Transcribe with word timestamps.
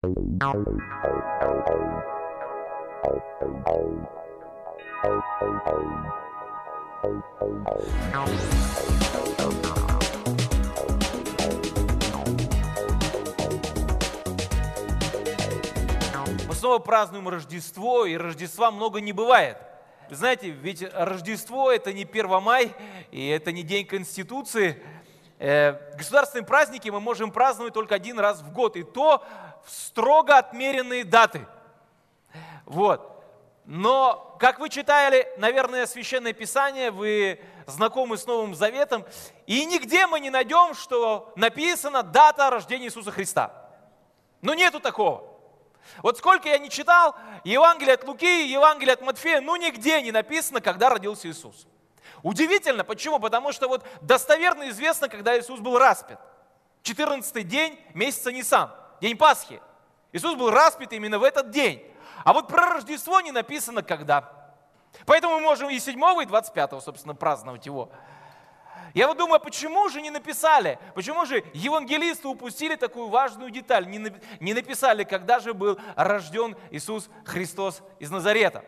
Мы 0.00 0.14
снова 16.54 16.78
празднуем 16.78 17.28
Рождество, 17.28 18.06
и 18.06 18.16
Рождества 18.16 18.70
много 18.70 19.00
не 19.00 19.12
бывает. 19.12 19.56
Знаете, 20.10 20.50
ведь 20.50 20.84
Рождество– 20.94 21.72
это 21.72 21.92
не 21.92 22.04
1 22.04 22.40
май, 22.40 22.72
и 23.10 23.26
это 23.30 23.50
не 23.50 23.64
День 23.64 23.84
Конституции. 23.84 24.80
Э, 25.40 25.96
государственные 25.96 26.46
праздники 26.46 26.88
мы 26.88 27.00
можем 27.00 27.32
праздновать 27.32 27.74
только 27.74 27.96
один 27.96 28.18
раз 28.20 28.42
в 28.42 28.52
год, 28.52 28.76
и 28.76 28.84
то 28.84 29.24
в 29.64 29.70
строго 29.70 30.38
отмеренные 30.38 31.04
даты. 31.04 31.46
Вот. 32.64 33.22
Но, 33.64 34.36
как 34.40 34.58
вы 34.58 34.68
читали, 34.68 35.28
наверное, 35.36 35.86
Священное 35.86 36.32
Писание, 36.32 36.90
вы 36.90 37.40
знакомы 37.66 38.16
с 38.16 38.26
Новым 38.26 38.54
Заветом, 38.54 39.04
и 39.46 39.66
нигде 39.66 40.06
мы 40.06 40.20
не 40.20 40.30
найдем, 40.30 40.74
что 40.74 41.32
написана 41.36 42.02
дата 42.02 42.48
рождения 42.48 42.86
Иисуса 42.86 43.10
Христа. 43.10 43.52
Ну, 44.40 44.54
нету 44.54 44.80
такого. 44.80 45.38
Вот 46.02 46.18
сколько 46.18 46.48
я 46.48 46.58
не 46.58 46.70
читал 46.70 47.14
Евангелие 47.44 47.94
от 47.94 48.04
Луки, 48.04 48.46
Евангелие 48.46 48.94
от 48.94 49.02
Матфея, 49.02 49.40
ну 49.40 49.56
нигде 49.56 50.00
не 50.02 50.12
написано, 50.12 50.60
когда 50.60 50.90
родился 50.90 51.28
Иисус. 51.28 51.66
Удивительно, 52.22 52.84
почему? 52.84 53.18
Потому 53.18 53.52
что 53.52 53.68
вот 53.68 53.84
достоверно 54.02 54.68
известно, 54.70 55.08
когда 55.08 55.38
Иисус 55.38 55.60
был 55.60 55.78
распят. 55.78 56.20
14 56.82 57.46
день 57.46 57.78
месяца 57.94 58.32
Нисан, 58.32 58.70
день 59.00 59.16
Пасхи. 59.16 59.60
Иисус 60.12 60.34
был 60.36 60.50
распят 60.50 60.92
именно 60.92 61.18
в 61.18 61.24
этот 61.24 61.50
день. 61.50 61.84
А 62.24 62.32
вот 62.32 62.48
про 62.48 62.74
Рождество 62.74 63.20
не 63.20 63.32
написано 63.32 63.82
когда. 63.82 64.32
Поэтому 65.06 65.34
мы 65.34 65.40
можем 65.40 65.70
и 65.70 65.78
7 65.78 66.00
и 66.22 66.26
25, 66.26 66.82
собственно, 66.82 67.14
праздновать 67.14 67.66
его. 67.66 67.90
Я 68.94 69.06
вот 69.06 69.18
думаю, 69.18 69.38
почему 69.38 69.88
же 69.90 70.00
не 70.00 70.10
написали, 70.10 70.78
почему 70.94 71.26
же 71.26 71.44
евангелисты 71.52 72.26
упустили 72.26 72.74
такую 72.74 73.08
важную 73.08 73.50
деталь, 73.50 73.86
не 73.86 74.54
написали, 74.54 75.04
когда 75.04 75.40
же 75.40 75.52
был 75.52 75.78
рожден 75.94 76.56
Иисус 76.70 77.10
Христос 77.24 77.82
из 77.98 78.10
Назарета. 78.10 78.64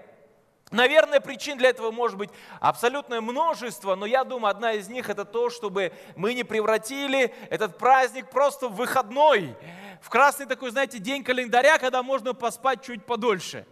Наверное, 0.70 1.20
причин 1.20 1.58
для 1.58 1.70
этого 1.70 1.90
может 1.90 2.16
быть 2.16 2.30
абсолютное 2.60 3.20
множество, 3.20 3.96
но 3.96 4.06
я 4.06 4.22
думаю, 4.22 4.52
одна 4.52 4.74
из 4.74 4.88
них 4.88 5.10
это 5.10 5.24
то, 5.24 5.50
чтобы 5.50 5.92
мы 6.14 6.34
не 6.34 6.44
превратили 6.44 7.34
этот 7.48 7.76
праздник 7.76 8.30
просто 8.30 8.68
в 8.68 8.76
выходной, 8.76 9.56
в 10.00 10.08
красный 10.08 10.46
такой, 10.46 10.70
знаете, 10.70 10.98
день 10.98 11.22
календаря, 11.22 11.78
когда 11.78 12.02
можно 12.02 12.34
поспать 12.34 12.82
чуть 12.82 13.04
подольше. 13.04 13.66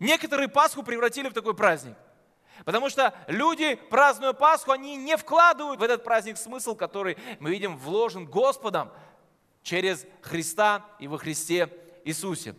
Некоторые 0.00 0.48
Пасху 0.48 0.82
превратили 0.82 1.28
в 1.28 1.34
такой 1.34 1.54
праздник. 1.54 1.96
Потому 2.64 2.88
что 2.88 3.12
люди, 3.26 3.74
празднуя 3.74 4.32
Пасху, 4.32 4.70
они 4.70 4.96
не 4.96 5.16
вкладывают 5.16 5.80
в 5.80 5.82
этот 5.82 6.04
праздник 6.04 6.36
смысл, 6.36 6.74
который 6.76 7.18
мы 7.40 7.50
видим 7.50 7.76
вложен 7.76 8.26
Господом 8.26 8.90
через 9.62 10.06
Христа 10.22 10.84
и 11.00 11.08
во 11.08 11.18
Христе 11.18 11.68
Иисусе. 12.04 12.54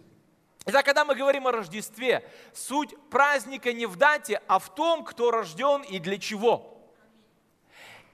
Итак, 0.65 0.83
когда 0.85 1.05
мы 1.05 1.15
говорим 1.15 1.47
о 1.47 1.51
Рождестве, 1.51 2.27
суть 2.53 2.95
праздника 3.09 3.71
не 3.71 3.85
в 3.85 3.95
дате, 3.95 4.41
а 4.47 4.59
в 4.59 4.73
том, 4.73 5.05
кто 5.05 5.31
рожден 5.31 5.83
и 5.83 5.99
для 5.99 6.17
чего. 6.17 6.75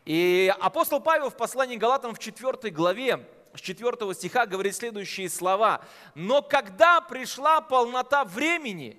И 0.06 0.54
апостол 0.60 1.00
Павел 1.00 1.30
в 1.30 1.38
послании 1.38 1.78
Галатам 1.78 2.14
в 2.14 2.20
4 2.20 2.72
главе 2.72 3.26
с 3.54 3.60
4 3.60 4.14
стиха 4.14 4.46
говорит 4.46 4.76
следующие 4.76 5.30
слова. 5.30 5.82
«Но 6.16 6.42
когда 6.42 7.02
пришла 7.02 7.62
полнота 7.62 8.24
времени, 8.24 8.98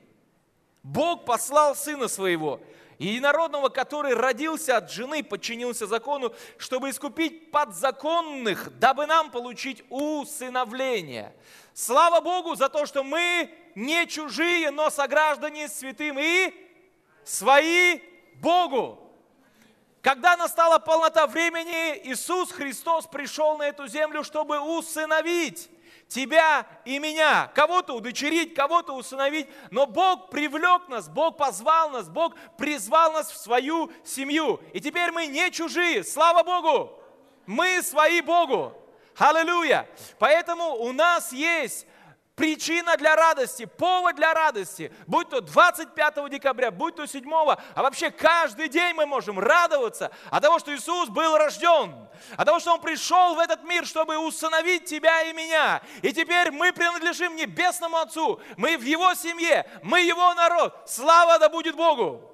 Бог 0.82 1.24
послал 1.24 1.76
Сына 1.76 2.08
Своего, 2.08 2.60
единородного, 2.98 3.68
который 3.68 4.14
родился 4.14 4.76
от 4.76 4.90
жены, 4.90 5.22
подчинился 5.22 5.86
закону, 5.86 6.32
чтобы 6.58 6.90
искупить 6.90 7.50
подзаконных, 7.50 8.78
дабы 8.78 9.06
нам 9.06 9.30
получить 9.30 9.84
усыновление. 9.90 11.34
Слава 11.74 12.20
Богу 12.20 12.54
за 12.54 12.68
то, 12.68 12.86
что 12.86 13.02
мы 13.02 13.50
не 13.74 14.06
чужие, 14.06 14.70
но 14.70 14.90
сограждане 14.90 15.68
святым 15.68 16.18
и 16.18 16.52
свои 17.24 18.00
Богу. 18.34 19.11
Когда 20.02 20.36
настала 20.36 20.80
полнота 20.80 21.28
времени, 21.28 22.00
Иисус 22.04 22.50
Христос 22.50 23.06
пришел 23.06 23.56
на 23.56 23.62
эту 23.62 23.86
землю, 23.86 24.24
чтобы 24.24 24.58
усыновить 24.58 25.70
тебя 26.08 26.66
и 26.84 26.98
меня, 26.98 27.50
кого-то 27.54 27.94
удочерить, 27.94 28.52
кого-то 28.52 28.94
усыновить, 28.94 29.48
но 29.70 29.86
Бог 29.86 30.28
привлек 30.28 30.88
нас, 30.88 31.08
Бог 31.08 31.36
позвал 31.36 31.90
нас, 31.90 32.08
Бог 32.08 32.34
призвал 32.58 33.12
нас 33.12 33.30
в 33.30 33.36
свою 33.36 33.92
семью. 34.04 34.60
И 34.72 34.80
теперь 34.80 35.12
мы 35.12 35.28
не 35.28 35.50
чужие, 35.52 36.02
слава 36.02 36.42
Богу, 36.42 36.92
мы 37.46 37.80
свои 37.80 38.20
Богу. 38.20 38.76
Аллилуйя! 39.16 39.88
Поэтому 40.18 40.74
у 40.74 40.92
нас 40.92 41.32
есть 41.32 41.86
причина 42.42 42.96
для 42.96 43.14
радости, 43.14 43.66
повод 43.66 44.16
для 44.16 44.34
радости, 44.34 44.92
будь 45.06 45.28
то 45.28 45.40
25 45.40 46.28
декабря, 46.28 46.72
будь 46.72 46.96
то 46.96 47.06
7, 47.06 47.24
а 47.32 47.56
вообще 47.76 48.10
каждый 48.10 48.68
день 48.68 48.94
мы 48.94 49.06
можем 49.06 49.38
радоваться 49.38 50.10
от 50.28 50.42
того, 50.42 50.58
что 50.58 50.74
Иисус 50.74 51.08
был 51.08 51.38
рожден, 51.38 51.94
от 52.36 52.44
того, 52.44 52.58
что 52.58 52.72
Он 52.72 52.80
пришел 52.80 53.36
в 53.36 53.38
этот 53.38 53.62
мир, 53.62 53.86
чтобы 53.86 54.18
усыновить 54.18 54.86
тебя 54.86 55.22
и 55.22 55.32
меня. 55.32 55.82
И 56.02 56.12
теперь 56.12 56.50
мы 56.50 56.72
принадлежим 56.72 57.36
Небесному 57.36 57.98
Отцу, 57.98 58.40
мы 58.56 58.76
в 58.76 58.82
Его 58.82 59.14
семье, 59.14 59.64
мы 59.84 60.00
Его 60.00 60.34
народ. 60.34 60.76
Слава 60.86 61.38
да 61.38 61.48
будет 61.48 61.76
Богу! 61.76 62.28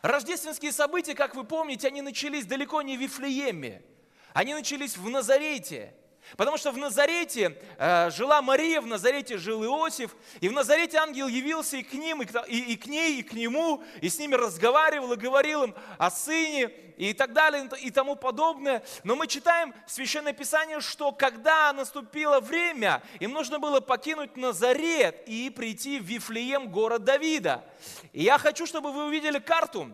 Рождественские 0.00 0.72
события, 0.72 1.14
как 1.14 1.34
вы 1.34 1.44
помните, 1.44 1.88
они 1.88 2.00
начались 2.00 2.46
далеко 2.46 2.80
не 2.80 2.96
в 2.96 3.00
Вифлееме. 3.02 3.89
Они 4.32 4.54
начались 4.54 4.96
в 4.96 5.08
Назарете. 5.08 5.94
Потому 6.36 6.58
что 6.58 6.70
в 6.70 6.78
Назарете 6.78 7.56
э, 7.78 8.10
жила 8.10 8.40
Мария, 8.40 8.80
в 8.80 8.86
Назарете 8.86 9.36
жил 9.36 9.64
Иосиф, 9.64 10.14
и 10.40 10.48
в 10.48 10.52
Назарете 10.52 10.98
ангел 10.98 11.26
явился 11.26 11.76
и 11.78 11.82
к 11.82 11.92
ним, 11.92 12.22
и 12.22 12.24
к, 12.24 12.44
и, 12.46 12.72
и 12.72 12.76
к 12.76 12.86
ней, 12.86 13.18
и 13.18 13.22
к 13.22 13.32
нему, 13.32 13.82
и 14.00 14.08
с 14.08 14.18
ними 14.18 14.34
разговаривал, 14.34 15.12
и 15.12 15.16
говорил 15.16 15.64
им 15.64 15.74
о 15.98 16.10
сыне, 16.10 16.70
и 16.96 17.14
так 17.14 17.32
далее, 17.32 17.68
и 17.80 17.90
тому 17.90 18.14
подобное. 18.14 18.84
Но 19.02 19.16
мы 19.16 19.26
читаем 19.26 19.74
в 19.86 19.90
Священное 19.90 20.32
Писание, 20.32 20.80
что 20.80 21.12
когда 21.12 21.72
наступило 21.72 22.40
время, 22.40 23.02
им 23.18 23.32
нужно 23.32 23.58
было 23.58 23.80
покинуть 23.80 24.36
Назарет 24.36 25.26
и 25.26 25.50
прийти 25.50 25.98
в 25.98 26.04
Вифлеем, 26.04 26.70
город 26.70 27.04
Давида. 27.04 27.64
И 28.12 28.22
я 28.22 28.38
хочу, 28.38 28.66
чтобы 28.66 28.92
вы 28.92 29.06
увидели 29.06 29.38
карту, 29.38 29.92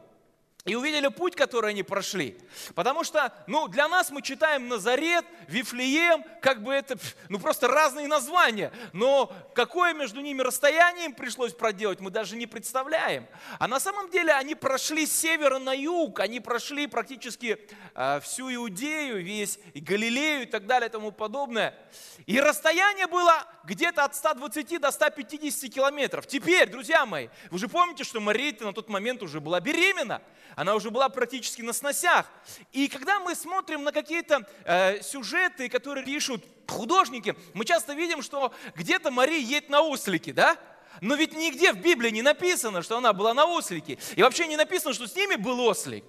и 0.66 0.74
увидели 0.74 1.06
путь, 1.08 1.36
который 1.36 1.70
они 1.70 1.84
прошли. 1.84 2.36
Потому 2.74 3.04
что, 3.04 3.32
ну, 3.46 3.68
для 3.68 3.86
нас 3.88 4.10
мы 4.10 4.20
читаем 4.20 4.68
Назарет, 4.68 5.24
Вифлеем, 5.46 6.24
как 6.42 6.62
бы 6.62 6.74
это, 6.74 6.98
ну, 7.28 7.38
просто 7.38 7.68
разные 7.68 8.08
названия. 8.08 8.72
Но 8.92 9.32
какое 9.54 9.94
между 9.94 10.20
ними 10.20 10.42
расстояние 10.42 11.06
им 11.06 11.14
пришлось 11.14 11.54
проделать, 11.54 12.00
мы 12.00 12.10
даже 12.10 12.36
не 12.36 12.46
представляем. 12.46 13.26
А 13.60 13.68
на 13.68 13.78
самом 13.78 14.10
деле 14.10 14.32
они 14.32 14.56
прошли 14.56 15.06
с 15.06 15.16
севера 15.16 15.60
на 15.60 15.72
юг, 15.72 16.18
они 16.18 16.40
прошли 16.40 16.88
практически 16.88 17.58
э, 17.94 18.20
всю 18.20 18.52
Иудею, 18.52 19.22
весь 19.22 19.60
и 19.72 19.80
Галилею 19.80 20.42
и 20.42 20.46
так 20.46 20.66
далее 20.66 20.88
и 20.88 20.92
тому 20.92 21.12
подобное. 21.12 21.78
И 22.26 22.40
расстояние 22.40 23.06
было 23.06 23.44
где-то 23.64 24.02
от 24.04 24.16
120 24.16 24.80
до 24.80 24.90
150 24.90 25.72
километров. 25.72 26.26
Теперь, 26.26 26.68
друзья 26.68 27.06
мои, 27.06 27.28
вы 27.50 27.58
же 27.60 27.68
помните, 27.68 28.02
что 28.02 28.20
Мария 28.20 28.52
на 28.60 28.72
тот 28.72 28.88
момент 28.88 29.22
уже 29.22 29.40
была 29.40 29.60
беременна 29.60 30.20
она 30.56 30.74
уже 30.74 30.90
была 30.90 31.08
практически 31.10 31.60
на 31.60 31.74
сносях. 31.74 32.26
И 32.72 32.88
когда 32.88 33.20
мы 33.20 33.34
смотрим 33.34 33.84
на 33.84 33.92
какие-то 33.92 34.48
э, 34.64 35.02
сюжеты, 35.02 35.68
которые 35.68 36.04
пишут 36.04 36.42
художники, 36.66 37.36
мы 37.52 37.66
часто 37.66 37.92
видим, 37.92 38.22
что 38.22 38.52
где-то 38.74 39.10
Мария 39.10 39.38
едет 39.38 39.68
на 39.68 39.82
ослике, 39.82 40.32
да? 40.32 40.56
Но 41.02 41.14
ведь 41.14 41.34
нигде 41.34 41.74
в 41.74 41.76
Библии 41.76 42.08
не 42.08 42.22
написано, 42.22 42.82
что 42.82 42.96
она 42.96 43.12
была 43.12 43.34
на 43.34 43.44
ослике. 43.44 43.98
И 44.16 44.22
вообще 44.22 44.46
не 44.46 44.56
написано, 44.56 44.94
что 44.94 45.06
с 45.06 45.14
ними 45.14 45.36
был 45.36 45.60
ослик. 45.60 46.04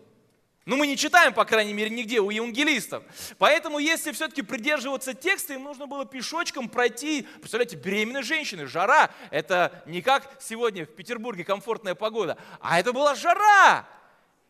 Ну, 0.65 0.77
мы 0.77 0.88
не 0.88 0.95
читаем, 0.95 1.33
по 1.33 1.43
крайней 1.43 1.73
мере, 1.73 1.89
нигде 1.89 2.21
у 2.21 2.29
евангелистов. 2.29 3.03
Поэтому, 3.38 3.79
если 3.79 4.13
все-таки 4.13 4.41
придерживаться 4.41 5.13
текста, 5.13 5.53
им 5.53 5.63
нужно 5.63 5.88
было 5.88 6.05
пешочком 6.05 6.69
пройти. 6.69 7.27
Представляете, 7.39 7.75
беременные 7.75 8.23
женщины, 8.23 8.65
жара. 8.65 9.09
Это 9.29 9.83
не 9.85 10.01
как 10.01 10.38
сегодня 10.41 10.85
в 10.85 10.95
Петербурге 10.95 11.43
комфортная 11.43 11.95
погода, 11.95 12.38
а 12.61 12.79
это 12.79 12.93
была 12.93 13.13
жара. 13.15 13.85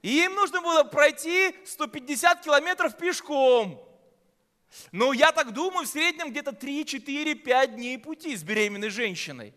И 0.07 0.23
им 0.23 0.35
нужно 0.35 0.61
было 0.61 0.85
пройти 0.85 1.53
150 1.65 2.39
километров 2.39 2.95
пешком. 2.95 3.85
Ну, 4.93 5.11
я 5.11 5.33
так 5.33 5.51
думаю, 5.51 5.85
в 5.85 5.89
среднем 5.89 6.29
где-то 6.29 6.53
3, 6.53 6.85
4, 6.85 7.35
5 7.35 7.75
дней 7.75 7.97
пути 7.97 8.33
с 8.33 8.41
беременной 8.41 8.87
женщиной. 8.87 9.53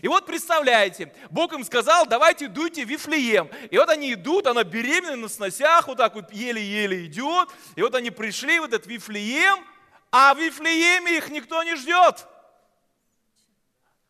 И 0.00 0.08
вот 0.08 0.26
представляете, 0.26 1.14
Бог 1.30 1.52
им 1.52 1.62
сказал, 1.62 2.04
давайте 2.04 2.48
дуйте 2.48 2.84
в 2.84 2.88
Вифлеем. 2.88 3.48
И 3.70 3.78
вот 3.78 3.90
они 3.90 4.14
идут, 4.14 4.48
она 4.48 4.64
беременна 4.64 5.14
на 5.14 5.28
сносях, 5.28 5.86
вот 5.86 5.98
так 5.98 6.16
вот 6.16 6.32
еле-еле 6.32 7.06
идет. 7.06 7.48
И 7.76 7.82
вот 7.82 7.94
они 7.94 8.10
пришли 8.10 8.58
в 8.58 8.64
этот 8.64 8.88
Вифлеем, 8.88 9.64
а 10.10 10.34
в 10.34 10.38
Вифлееме 10.40 11.16
их 11.16 11.28
никто 11.28 11.62
не 11.62 11.76
ждет. 11.76 12.26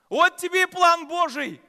Вот 0.08 0.38
тебе 0.38 0.62
и 0.62 0.66
план 0.66 1.06
Божий. 1.06 1.60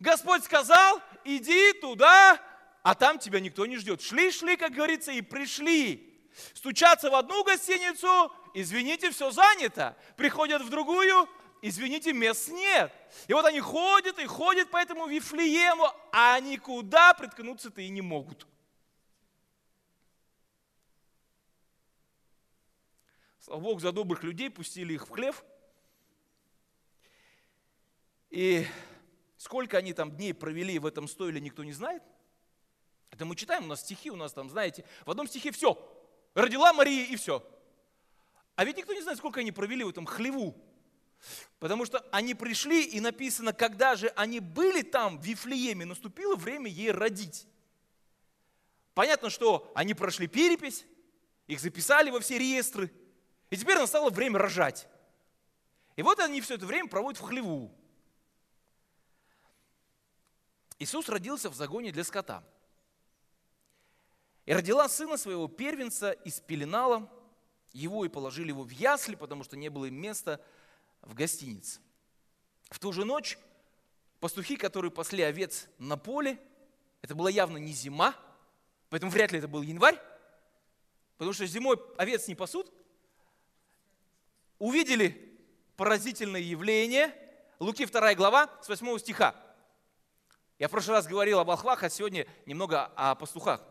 Господь 0.00 0.42
сказал, 0.42 1.02
иди 1.24 1.74
туда, 1.74 2.40
а 2.82 2.94
там 2.94 3.18
тебя 3.18 3.40
никто 3.40 3.66
не 3.66 3.76
ждет. 3.76 4.00
Шли, 4.00 4.30
шли, 4.30 4.56
как 4.56 4.72
говорится, 4.72 5.12
и 5.12 5.20
пришли. 5.20 6.04
Стучаться 6.54 7.10
в 7.10 7.14
одну 7.14 7.44
гостиницу, 7.44 8.32
извините, 8.54 9.10
все 9.10 9.30
занято. 9.30 9.96
Приходят 10.16 10.62
в 10.62 10.70
другую, 10.70 11.28
извините, 11.62 12.12
мест 12.12 12.48
нет. 12.48 12.92
И 13.26 13.32
вот 13.32 13.44
они 13.44 13.60
ходят 13.60 14.18
и 14.18 14.26
ходят 14.26 14.70
по 14.70 14.76
этому 14.76 15.06
Вифлеему, 15.06 15.90
а 16.12 16.38
никуда 16.40 17.14
приткнуться-то 17.14 17.80
и 17.80 17.88
не 17.88 18.02
могут. 18.02 18.46
Слава 23.40 23.60
Богу, 23.60 23.80
за 23.80 23.92
добрых 23.92 24.22
людей 24.22 24.50
пустили 24.50 24.94
их 24.94 25.06
в 25.06 25.10
хлев. 25.10 25.42
И 28.30 28.66
сколько 29.38 29.78
они 29.78 29.94
там 29.94 30.14
дней 30.14 30.34
провели 30.34 30.78
в 30.78 30.86
этом 30.86 31.08
стойле, 31.08 31.40
никто 31.40 31.64
не 31.64 31.72
знает. 31.72 32.02
Это 33.10 33.24
мы 33.24 33.36
читаем, 33.36 33.64
у 33.64 33.66
нас 33.68 33.80
стихи, 33.80 34.10
у 34.10 34.16
нас 34.16 34.32
там, 34.32 34.50
знаете, 34.50 34.84
в 35.04 35.10
одном 35.10 35.26
стихе 35.26 35.50
все. 35.50 35.76
Родила 36.34 36.72
Мария 36.72 37.06
и 37.06 37.16
все. 37.16 37.44
А 38.54 38.64
ведь 38.64 38.76
никто 38.76 38.92
не 38.92 39.02
знает, 39.02 39.18
сколько 39.18 39.40
они 39.40 39.52
провели 39.52 39.84
в 39.84 39.88
этом 39.88 40.06
хлеву. 40.06 40.56
Потому 41.58 41.84
что 41.84 42.04
они 42.12 42.34
пришли, 42.34 42.84
и 42.84 43.00
написано, 43.00 43.52
когда 43.52 43.96
же 43.96 44.08
они 44.16 44.40
были 44.40 44.82
там, 44.82 45.18
в 45.18 45.24
Вифлееме, 45.24 45.84
наступило 45.84 46.36
время 46.36 46.70
ей 46.70 46.92
родить. 46.92 47.46
Понятно, 48.94 49.30
что 49.30 49.70
они 49.74 49.94
прошли 49.94 50.26
перепись, 50.26 50.84
их 51.46 51.60
записали 51.60 52.10
во 52.10 52.20
все 52.20 52.38
реестры, 52.38 52.92
и 53.50 53.56
теперь 53.56 53.78
настало 53.78 54.10
время 54.10 54.38
рожать. 54.38 54.88
И 55.96 56.02
вот 56.02 56.20
они 56.20 56.40
все 56.40 56.54
это 56.54 56.66
время 56.66 56.88
проводят 56.88 57.20
в 57.20 57.24
хлеву. 57.24 57.72
Иисус 60.78 61.08
родился 61.08 61.50
в 61.50 61.54
загоне 61.54 61.90
для 61.90 62.04
скота. 62.04 62.44
И 64.48 64.52
родила 64.54 64.88
сына 64.88 65.18
своего 65.18 65.46
первенца 65.46 66.12
и 66.12 66.30
спеленала 66.30 67.06
его 67.74 68.06
и 68.06 68.08
положили 68.08 68.48
его 68.48 68.62
в 68.62 68.70
ясли, 68.70 69.14
потому 69.14 69.44
что 69.44 69.58
не 69.58 69.68
было 69.68 69.84
им 69.84 69.96
места 69.96 70.40
в 71.02 71.12
гостинице. 71.12 71.80
В 72.70 72.78
ту 72.78 72.90
же 72.94 73.04
ночь 73.04 73.38
пастухи, 74.20 74.56
которые 74.56 74.90
пасли 74.90 75.22
овец 75.22 75.68
на 75.76 75.98
поле, 75.98 76.38
это 77.02 77.14
была 77.14 77.28
явно 77.28 77.58
не 77.58 77.72
зима, 77.72 78.14
поэтому 78.88 79.12
вряд 79.12 79.32
ли 79.32 79.38
это 79.38 79.48
был 79.48 79.60
январь, 79.60 80.00
потому 81.18 81.34
что 81.34 81.44
зимой 81.44 81.78
овец 81.98 82.26
не 82.26 82.34
пасут, 82.34 82.72
увидели 84.58 85.38
поразительное 85.76 86.40
явление, 86.40 87.14
Луки 87.58 87.84
2 87.84 88.14
глава 88.14 88.48
с 88.62 88.68
8 88.70 88.98
стиха. 88.98 89.34
Я 90.58 90.68
в 90.68 90.70
прошлый 90.70 90.96
раз 90.96 91.06
говорил 91.06 91.38
о 91.38 91.44
волхвах, 91.44 91.82
а 91.82 91.90
сегодня 91.90 92.26
немного 92.46 92.86
о 92.96 93.14
пастухах. 93.14 93.62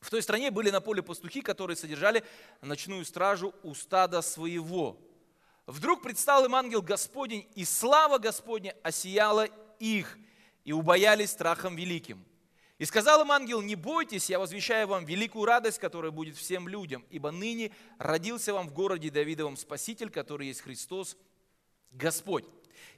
В 0.00 0.10
той 0.10 0.22
стране 0.22 0.50
были 0.50 0.70
на 0.70 0.80
поле 0.80 1.02
пастухи, 1.02 1.40
которые 1.40 1.76
содержали 1.76 2.22
ночную 2.60 3.04
стражу 3.04 3.54
у 3.62 3.74
стада 3.74 4.22
своего. 4.22 4.98
Вдруг 5.66 6.02
предстал 6.02 6.44
им 6.44 6.54
ангел 6.54 6.82
Господень, 6.82 7.48
и 7.54 7.64
слава 7.64 8.18
Господня 8.18 8.76
осияла 8.82 9.48
их, 9.80 10.16
и 10.64 10.72
убоялись 10.72 11.30
страхом 11.30 11.76
великим. 11.76 12.24
И 12.78 12.84
сказал 12.84 13.22
им 13.22 13.32
ангел, 13.32 13.62
не 13.62 13.74
бойтесь, 13.74 14.28
я 14.28 14.38
возвещаю 14.38 14.86
вам 14.86 15.06
великую 15.06 15.46
радость, 15.46 15.78
которая 15.78 16.10
будет 16.12 16.36
всем 16.36 16.68
людям, 16.68 17.06
ибо 17.08 17.30
ныне 17.30 17.72
родился 17.98 18.52
вам 18.52 18.68
в 18.68 18.74
городе 18.74 19.10
Давидовом 19.10 19.56
Спаситель, 19.56 20.10
который 20.10 20.48
есть 20.48 20.60
Христос, 20.60 21.16
Господь. 21.90 22.44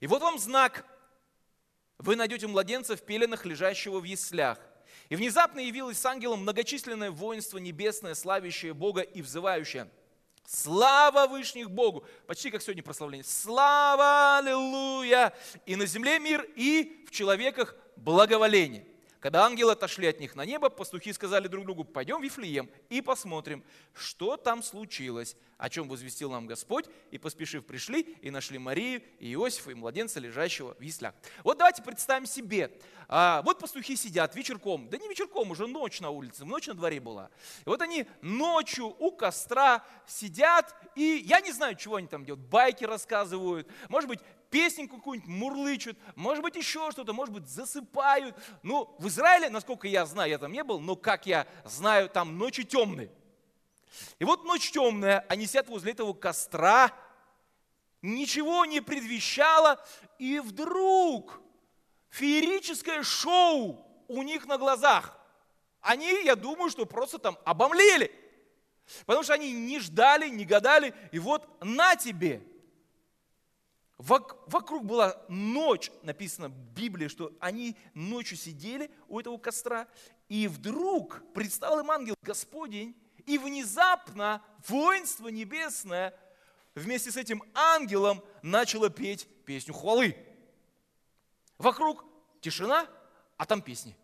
И 0.00 0.08
вот 0.08 0.20
вам 0.20 0.38
знак, 0.38 0.84
вы 1.98 2.16
найдете 2.16 2.48
младенца 2.48 2.96
в 2.96 3.02
пеленах, 3.02 3.44
лежащего 3.44 4.00
в 4.00 4.04
яслях. 4.04 4.58
И 5.08 5.16
внезапно 5.16 5.60
явилось 5.60 5.98
с 5.98 6.04
ангелом 6.04 6.42
многочисленное 6.42 7.10
воинство 7.10 7.58
небесное, 7.58 8.14
славящее 8.14 8.74
Бога 8.74 9.00
и 9.00 9.22
взывающее. 9.22 9.90
Слава 10.46 11.26
Вышних 11.26 11.70
Богу! 11.70 12.04
Почти 12.26 12.50
как 12.50 12.62
сегодня 12.62 12.82
прославление. 12.82 13.24
Слава, 13.24 14.38
аллилуйя! 14.38 15.34
И 15.66 15.76
на 15.76 15.86
земле 15.86 16.18
мир, 16.18 16.42
и 16.56 17.04
в 17.06 17.10
человеках 17.10 17.74
благоволение. 17.96 18.86
Когда 19.20 19.44
ангелы 19.44 19.72
отошли 19.72 20.06
от 20.06 20.20
них 20.20 20.36
на 20.36 20.44
небо, 20.44 20.68
пастухи 20.68 21.12
сказали 21.12 21.48
друг 21.48 21.64
другу, 21.64 21.84
пойдем 21.84 22.20
в 22.20 22.22
Вифлеем 22.22 22.70
и 22.88 23.00
посмотрим, 23.00 23.64
что 23.92 24.36
там 24.36 24.62
случилось, 24.62 25.36
о 25.56 25.68
чем 25.68 25.88
возвестил 25.88 26.30
нам 26.30 26.46
Господь. 26.46 26.86
И 27.10 27.18
поспешив 27.18 27.66
пришли 27.66 28.02
и 28.22 28.30
нашли 28.30 28.58
Марию 28.58 29.02
и 29.18 29.32
Иосифа 29.32 29.72
и 29.72 29.74
младенца, 29.74 30.20
лежащего 30.20 30.74
в 30.78 30.80
яслях. 30.80 31.14
Вот 31.42 31.58
давайте 31.58 31.82
представим 31.82 32.26
себе, 32.26 32.70
а, 33.08 33.42
вот 33.42 33.58
пастухи 33.58 33.96
сидят 33.96 34.36
вечерком, 34.36 34.88
да 34.88 34.98
не 34.98 35.08
вечерком, 35.08 35.50
уже 35.50 35.66
ночь 35.66 36.00
на 36.00 36.10
улице, 36.10 36.44
ночь 36.44 36.68
на 36.68 36.74
дворе 36.74 37.00
была. 37.00 37.30
И 37.64 37.68
вот 37.68 37.82
они 37.82 38.06
ночью 38.20 38.86
у 38.86 39.10
костра 39.10 39.84
сидят, 40.06 40.74
и 40.94 41.24
я 41.26 41.40
не 41.40 41.50
знаю, 41.50 41.74
чего 41.74 41.96
они 41.96 42.06
там 42.06 42.24
делают, 42.24 42.46
байки 42.46 42.84
рассказывают, 42.84 43.68
может 43.88 44.08
быть, 44.08 44.20
песенку 44.50 44.96
какую-нибудь 44.96 45.28
мурлычут, 45.28 45.98
может 46.16 46.42
быть, 46.42 46.56
еще 46.56 46.90
что-то, 46.90 47.12
может 47.12 47.34
быть, 47.34 47.48
засыпают. 47.48 48.36
Ну, 48.62 48.94
в 48.98 49.08
Израиле, 49.08 49.50
насколько 49.50 49.86
я 49.88 50.06
знаю, 50.06 50.30
я 50.30 50.38
там 50.38 50.52
не 50.52 50.64
был, 50.64 50.80
но 50.80 50.96
как 50.96 51.26
я 51.26 51.46
знаю, 51.64 52.08
там 52.08 52.38
ночи 52.38 52.64
темные. 52.64 53.10
И 54.18 54.24
вот 54.24 54.44
ночь 54.44 54.70
темная, 54.70 55.24
они 55.28 55.46
сидят 55.46 55.68
возле 55.68 55.92
этого 55.92 56.12
костра, 56.12 56.92
ничего 58.02 58.64
не 58.64 58.80
предвещало, 58.80 59.84
и 60.18 60.40
вдруг 60.40 61.40
феерическое 62.10 63.02
шоу 63.02 63.84
у 64.08 64.22
них 64.22 64.46
на 64.46 64.58
глазах. 64.58 65.18
Они, 65.80 66.24
я 66.24 66.36
думаю, 66.36 66.70
что 66.70 66.86
просто 66.86 67.18
там 67.18 67.38
обомлели. 67.44 68.12
Потому 69.04 69.22
что 69.22 69.34
они 69.34 69.52
не 69.52 69.80
ждали, 69.80 70.28
не 70.28 70.44
гадали, 70.44 70.94
и 71.12 71.18
вот 71.18 71.46
на 71.62 71.96
тебе– 71.96 72.42
Вокруг 73.98 74.84
была 74.84 75.20
ночь, 75.28 75.90
написано 76.02 76.48
в 76.48 76.56
Библии, 76.72 77.08
что 77.08 77.32
они 77.40 77.76
ночью 77.94 78.36
сидели 78.36 78.92
у 79.08 79.18
этого 79.18 79.38
костра, 79.38 79.88
и 80.28 80.46
вдруг 80.46 81.20
предстал 81.34 81.80
им 81.80 81.90
ангел 81.90 82.14
Господень, 82.22 82.96
и 83.26 83.38
внезапно 83.38 84.40
воинство 84.68 85.28
небесное 85.28 86.18
вместе 86.76 87.10
с 87.10 87.16
этим 87.16 87.42
ангелом 87.54 88.22
начало 88.42 88.88
петь 88.88 89.26
песню 89.44 89.74
хвалы. 89.74 90.16
Вокруг 91.58 92.04
тишина, 92.40 92.86
а 93.36 93.46
там 93.46 93.60
песни. 93.60 93.96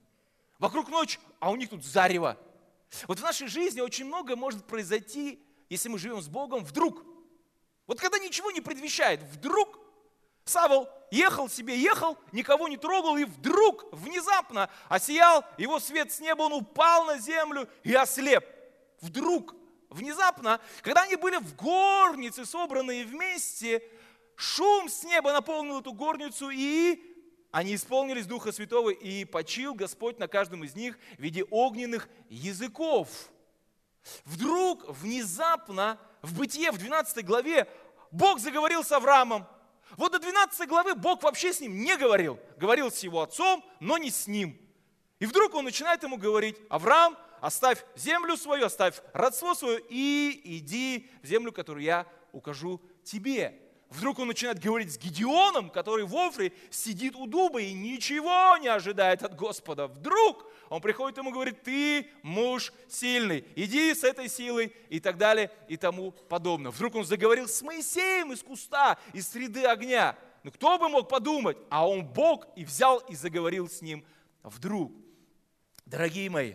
Вокруг 0.58 0.88
ночь, 0.88 1.20
а 1.38 1.52
у 1.52 1.56
них 1.56 1.70
тут 1.70 1.84
зарево. 1.84 2.36
Вот 3.06 3.20
в 3.20 3.22
нашей 3.22 3.46
жизни 3.46 3.80
очень 3.80 4.06
много 4.06 4.34
может 4.34 4.66
произойти, 4.66 5.40
если 5.68 5.88
мы 5.88 5.98
живем 5.98 6.20
с 6.20 6.26
Богом, 6.26 6.64
вдруг. 6.64 7.04
Вот 7.86 8.00
когда 8.00 8.18
ничего 8.18 8.50
не 8.50 8.60
предвещает, 8.60 9.22
вдруг 9.22 9.83
Савол 10.44 10.88
ехал 11.10 11.48
себе, 11.48 11.78
ехал, 11.78 12.18
никого 12.32 12.68
не 12.68 12.76
трогал, 12.76 13.16
и 13.16 13.24
вдруг, 13.24 13.86
внезапно 13.92 14.68
осиял 14.88 15.44
его 15.56 15.80
свет 15.80 16.12
с 16.12 16.20
неба, 16.20 16.42
он 16.42 16.52
упал 16.52 17.06
на 17.06 17.18
землю 17.18 17.68
и 17.82 17.94
ослеп. 17.94 18.44
Вдруг, 19.00 19.54
внезапно, 19.88 20.60
когда 20.82 21.02
они 21.02 21.16
были 21.16 21.36
в 21.36 21.54
горнице, 21.56 22.44
собранные 22.44 23.04
вместе, 23.04 23.82
шум 24.36 24.88
с 24.88 25.04
неба 25.04 25.32
наполнил 25.32 25.80
эту 25.80 25.92
горницу, 25.92 26.50
и 26.50 27.00
они 27.50 27.76
исполнились 27.76 28.26
Духа 28.26 28.50
Святого, 28.50 28.90
и 28.90 29.24
почил 29.24 29.74
Господь 29.74 30.18
на 30.18 30.26
каждом 30.26 30.64
из 30.64 30.74
них 30.74 30.98
в 31.16 31.22
виде 31.22 31.44
огненных 31.50 32.08
языков. 32.28 33.08
Вдруг, 34.24 34.84
внезапно, 34.88 35.98
в 36.20 36.36
Бытие, 36.36 36.72
в 36.72 36.78
12 36.78 37.24
главе, 37.24 37.68
Бог 38.10 38.40
заговорил 38.40 38.82
с 38.82 38.92
Авраамом, 38.92 39.46
вот 39.96 40.12
до 40.12 40.18
12 40.18 40.68
главы 40.68 40.94
Бог 40.94 41.22
вообще 41.22 41.52
с 41.52 41.60
ним 41.60 41.78
не 41.78 41.96
говорил. 41.96 42.38
Говорил 42.56 42.90
с 42.90 43.00
его 43.00 43.22
отцом, 43.22 43.64
но 43.80 43.98
не 43.98 44.10
с 44.10 44.26
ним. 44.26 44.58
И 45.18 45.26
вдруг 45.26 45.54
он 45.54 45.64
начинает 45.64 46.02
ему 46.02 46.16
говорить, 46.16 46.56
Авраам, 46.68 47.16
оставь 47.40 47.84
землю 47.94 48.36
свою, 48.36 48.66
оставь 48.66 49.00
родство 49.12 49.54
свое 49.54 49.80
и 49.88 50.58
иди 50.58 51.10
в 51.22 51.26
землю, 51.26 51.52
которую 51.52 51.84
я 51.84 52.06
укажу 52.32 52.80
тебе. 53.04 53.60
Вдруг 53.94 54.18
он 54.18 54.26
начинает 54.26 54.58
говорить 54.58 54.92
с 54.92 54.98
Гедеоном, 54.98 55.70
который 55.70 56.04
в 56.04 56.16
Офре 56.16 56.52
сидит 56.68 57.14
у 57.14 57.28
дуба 57.28 57.60
и 57.60 57.72
ничего 57.72 58.56
не 58.56 58.66
ожидает 58.66 59.22
от 59.22 59.36
Господа. 59.36 59.86
Вдруг 59.86 60.50
он 60.68 60.80
приходит 60.80 61.16
ему 61.16 61.30
и 61.30 61.32
говорит, 61.32 61.62
ты 61.62 62.10
муж 62.22 62.72
сильный, 62.88 63.46
иди 63.54 63.94
с 63.94 64.02
этой 64.02 64.28
силой 64.28 64.74
и 64.88 64.98
так 64.98 65.16
далее 65.16 65.52
и 65.68 65.76
тому 65.76 66.10
подобное. 66.10 66.72
Вдруг 66.72 66.96
он 66.96 67.04
заговорил 67.04 67.46
с 67.46 67.62
Моисеем 67.62 68.32
из 68.32 68.42
куста, 68.42 68.98
из 69.12 69.28
среды 69.28 69.64
огня. 69.64 70.18
Ну 70.42 70.50
кто 70.50 70.76
бы 70.76 70.88
мог 70.88 71.08
подумать? 71.08 71.56
А 71.70 71.88
он 71.88 72.04
Бог 72.04 72.48
и 72.56 72.64
взял 72.64 72.98
и 72.98 73.14
заговорил 73.14 73.68
с 73.68 73.80
ним 73.80 74.04
вдруг. 74.42 74.92
Дорогие 75.86 76.28
мои, 76.30 76.54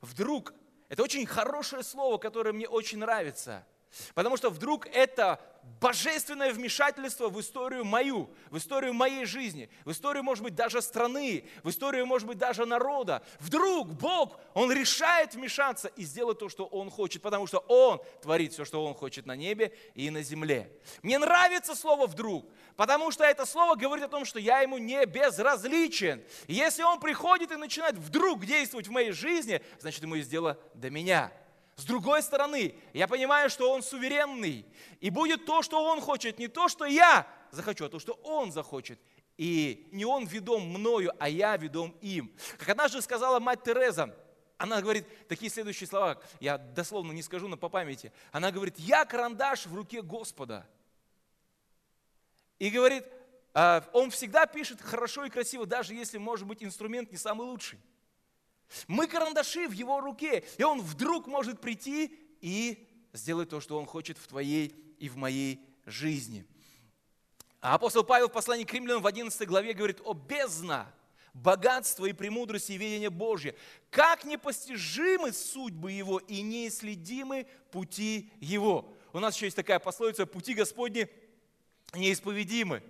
вдруг– 0.00 0.54
это 0.88 1.02
очень 1.02 1.26
хорошее 1.26 1.82
слово, 1.82 2.18
которое 2.18 2.52
мне 2.52 2.68
очень 2.68 2.98
нравится. 2.98 3.66
Потому 4.14 4.36
что 4.36 4.50
вдруг 4.50 4.86
это 4.88 5.40
божественное 5.80 6.52
вмешательство 6.52 7.28
в 7.28 7.40
историю 7.40 7.84
мою, 7.84 8.30
в 8.50 8.56
историю 8.56 8.94
моей 8.94 9.24
жизни, 9.24 9.68
в 9.84 9.90
историю, 9.90 10.22
может 10.22 10.42
быть, 10.42 10.54
даже 10.54 10.80
страны, 10.80 11.48
в 11.62 11.70
историю, 11.70 12.06
может 12.06 12.26
быть, 12.26 12.38
даже 12.38 12.64
народа. 12.64 13.22
Вдруг 13.40 13.88
Бог, 13.88 14.40
Он 14.54 14.72
решает 14.72 15.34
вмешаться 15.34 15.88
и 15.88 16.04
сделать 16.04 16.38
то, 16.38 16.48
что 16.48 16.64
Он 16.66 16.90
хочет, 16.90 17.22
потому 17.22 17.46
что 17.46 17.58
Он 17.68 18.00
творит 18.22 18.52
все, 18.52 18.64
что 18.64 18.84
Он 18.84 18.94
хочет 18.94 19.26
на 19.26 19.36
небе 19.36 19.76
и 19.94 20.08
на 20.10 20.22
земле. 20.22 20.70
Мне 21.02 21.18
нравится 21.18 21.74
слово 21.74 22.06
«вдруг», 22.06 22.46
потому 22.76 23.10
что 23.10 23.24
это 23.24 23.44
слово 23.44 23.74
говорит 23.74 24.04
о 24.04 24.08
том, 24.08 24.24
что 24.24 24.38
я 24.38 24.60
Ему 24.60 24.78
не 24.78 25.04
безразличен. 25.04 26.22
И 26.46 26.54
если 26.54 26.82
Он 26.82 27.00
приходит 27.00 27.50
и 27.50 27.56
начинает 27.56 27.96
вдруг 27.96 28.44
действовать 28.44 28.88
в 28.88 28.92
моей 28.92 29.12
жизни, 29.12 29.60
значит, 29.78 30.02
Ему 30.02 30.14
есть 30.14 30.30
дело 30.30 30.58
до 30.74 30.90
меня– 30.90 31.32
с 31.76 31.84
другой 31.84 32.22
стороны, 32.22 32.74
я 32.94 33.06
понимаю, 33.06 33.50
что 33.50 33.70
Он 33.70 33.82
суверенный. 33.82 34.64
И 35.00 35.10
будет 35.10 35.44
то, 35.44 35.60
что 35.60 35.84
Он 35.84 36.00
хочет, 36.00 36.38
не 36.38 36.48
то, 36.48 36.68
что 36.68 36.86
я 36.86 37.26
захочу, 37.50 37.84
а 37.84 37.88
то, 37.90 37.98
что 37.98 38.14
Он 38.22 38.50
захочет. 38.50 38.98
И 39.36 39.86
не 39.92 40.06
Он 40.06 40.24
ведом 40.24 40.62
мною, 40.62 41.12
а 41.18 41.28
я 41.28 41.54
ведом 41.58 41.94
им. 42.00 42.34
Как 42.58 42.70
однажды 42.70 43.02
сказала 43.02 43.40
мать 43.40 43.62
Тереза, 43.62 44.14
она 44.56 44.80
говорит 44.80 45.06
такие 45.28 45.50
следующие 45.50 45.86
слова, 45.86 46.18
я 46.40 46.56
дословно 46.56 47.12
не 47.12 47.22
скажу, 47.22 47.46
но 47.46 47.58
по 47.58 47.68
памяти. 47.68 48.10
Она 48.32 48.50
говорит, 48.50 48.78
я 48.78 49.04
карандаш 49.04 49.66
в 49.66 49.74
руке 49.74 50.00
Господа. 50.00 50.66
И 52.58 52.70
говорит, 52.70 53.04
«А, 53.52 53.86
он 53.92 54.10
всегда 54.10 54.46
пишет 54.46 54.80
хорошо 54.80 55.26
и 55.26 55.30
красиво, 55.30 55.66
даже 55.66 55.92
если, 55.92 56.16
может 56.16 56.46
быть, 56.46 56.62
инструмент 56.62 57.12
не 57.12 57.18
самый 57.18 57.46
лучший. 57.46 57.78
Мы 58.88 59.06
карандаши 59.06 59.68
в 59.68 59.72
его 59.72 60.00
руке, 60.00 60.44
и 60.58 60.62
он 60.62 60.80
вдруг 60.80 61.26
может 61.26 61.60
прийти 61.60 62.18
и 62.40 62.88
сделать 63.12 63.48
то, 63.48 63.60
что 63.60 63.78
он 63.78 63.86
хочет 63.86 64.18
в 64.18 64.26
твоей 64.26 64.74
и 64.98 65.08
в 65.08 65.16
моей 65.16 65.60
жизни. 65.84 66.46
А 67.60 67.74
апостол 67.74 68.04
Павел 68.04 68.28
в 68.28 68.32
послании 68.32 68.64
к 68.64 68.72
римлянам 68.72 69.02
в 69.02 69.06
11 69.06 69.48
главе 69.48 69.72
говорит 69.72 70.00
о 70.04 70.14
бездна, 70.14 70.92
богатство 71.32 72.06
и 72.06 72.12
премудрости 72.12 72.72
и 72.72 72.78
видение 72.78 73.10
Божье. 73.10 73.54
Как 73.90 74.24
непостижимы 74.24 75.32
судьбы 75.32 75.92
Его 75.92 76.18
и 76.18 76.42
неисследимы 76.42 77.46
пути 77.70 78.30
Его. 78.40 78.92
У 79.12 79.18
нас 79.18 79.34
еще 79.34 79.46
есть 79.46 79.56
такая 79.56 79.78
пословица, 79.78 80.26
пути 80.26 80.54
Господни 80.54 81.08
неисповедимы. 81.94 82.82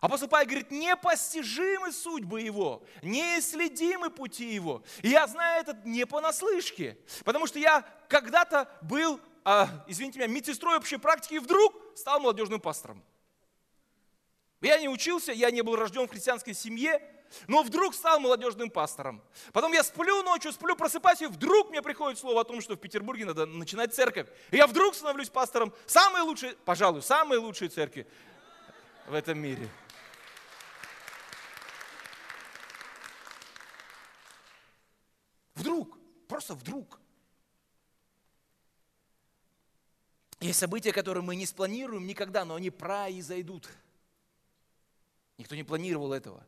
Апостол 0.00 0.28
Павел 0.28 0.46
говорит, 0.46 0.70
непостижимы 0.70 1.90
судьбы 1.90 2.42
его, 2.42 2.82
неисследимы 3.02 4.10
пути 4.10 4.52
его. 4.52 4.82
И 5.02 5.08
я 5.08 5.26
знаю 5.26 5.62
это 5.62 5.80
не 5.84 6.04
понаслышке, 6.04 6.98
потому 7.24 7.46
что 7.46 7.58
я 7.58 7.84
когда-то 8.08 8.70
был, 8.82 9.20
а, 9.44 9.68
извините 9.86 10.18
меня, 10.18 10.28
медсестрой 10.28 10.76
общей 10.76 10.98
практики 10.98 11.34
и 11.34 11.38
вдруг 11.38 11.74
стал 11.94 12.20
молодежным 12.20 12.60
пастором. 12.60 13.02
Я 14.60 14.78
не 14.78 14.88
учился, 14.88 15.32
я 15.32 15.50
не 15.50 15.62
был 15.62 15.76
рожден 15.76 16.06
в 16.06 16.10
христианской 16.10 16.52
семье, 16.52 17.00
но 17.46 17.62
вдруг 17.62 17.94
стал 17.94 18.20
молодежным 18.20 18.68
пастором. 18.68 19.22
Потом 19.52 19.72
я 19.72 19.82
сплю 19.82 20.22
ночью, 20.22 20.52
сплю, 20.52 20.76
просыпаюсь, 20.76 21.22
и 21.22 21.26
вдруг 21.26 21.70
мне 21.70 21.82
приходит 21.82 22.18
слово 22.18 22.42
о 22.42 22.44
том, 22.44 22.60
что 22.60 22.74
в 22.74 22.78
Петербурге 22.78 23.24
надо 23.24 23.46
начинать 23.46 23.94
церковь. 23.94 24.28
И 24.50 24.56
я 24.56 24.66
вдруг 24.66 24.94
становлюсь 24.94 25.30
пастором 25.30 25.72
самой 25.86 26.22
лучшей, 26.22 26.54
пожалуй, 26.64 27.02
самой 27.02 27.38
лучшей 27.38 27.68
церкви 27.68 28.06
в 29.06 29.14
этом 29.14 29.38
мире– 29.38 29.68
Вдруг, 35.56 35.98
просто 36.28 36.54
вдруг. 36.54 37.00
Есть 40.40 40.58
события, 40.58 40.92
которые 40.92 41.24
мы 41.24 41.34
не 41.34 41.46
спланируем 41.46 42.06
никогда, 42.06 42.44
но 42.44 42.56
они 42.56 42.70
произойдут. 42.70 43.68
Никто 45.38 45.54
не 45.54 45.64
планировал 45.64 46.12
этого. 46.12 46.46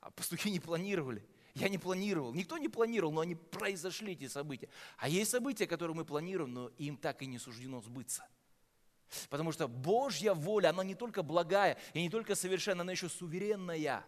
А 0.00 0.10
пастухи 0.10 0.50
не 0.50 0.60
планировали. 0.60 1.24
Я 1.54 1.68
не 1.68 1.78
планировал. 1.78 2.32
Никто 2.32 2.58
не 2.58 2.68
планировал, 2.68 3.12
но 3.12 3.20
они 3.20 3.34
произошли, 3.34 4.12
эти 4.12 4.28
события. 4.28 4.68
А 4.98 5.08
есть 5.08 5.30
события, 5.30 5.66
которые 5.66 5.96
мы 5.96 6.04
планируем, 6.04 6.54
но 6.54 6.68
им 6.78 6.96
так 6.96 7.22
и 7.22 7.26
не 7.26 7.38
суждено 7.38 7.80
сбыться. 7.80 8.26
Потому 9.28 9.50
что 9.50 9.66
Божья 9.66 10.34
воля, 10.34 10.70
она 10.70 10.84
не 10.84 10.94
только 10.94 11.22
благая 11.22 11.78
и 11.94 12.00
не 12.00 12.10
только 12.10 12.34
совершенная, 12.34 12.82
она 12.82 12.92
еще 12.92 13.08
суверенная. 13.08 14.04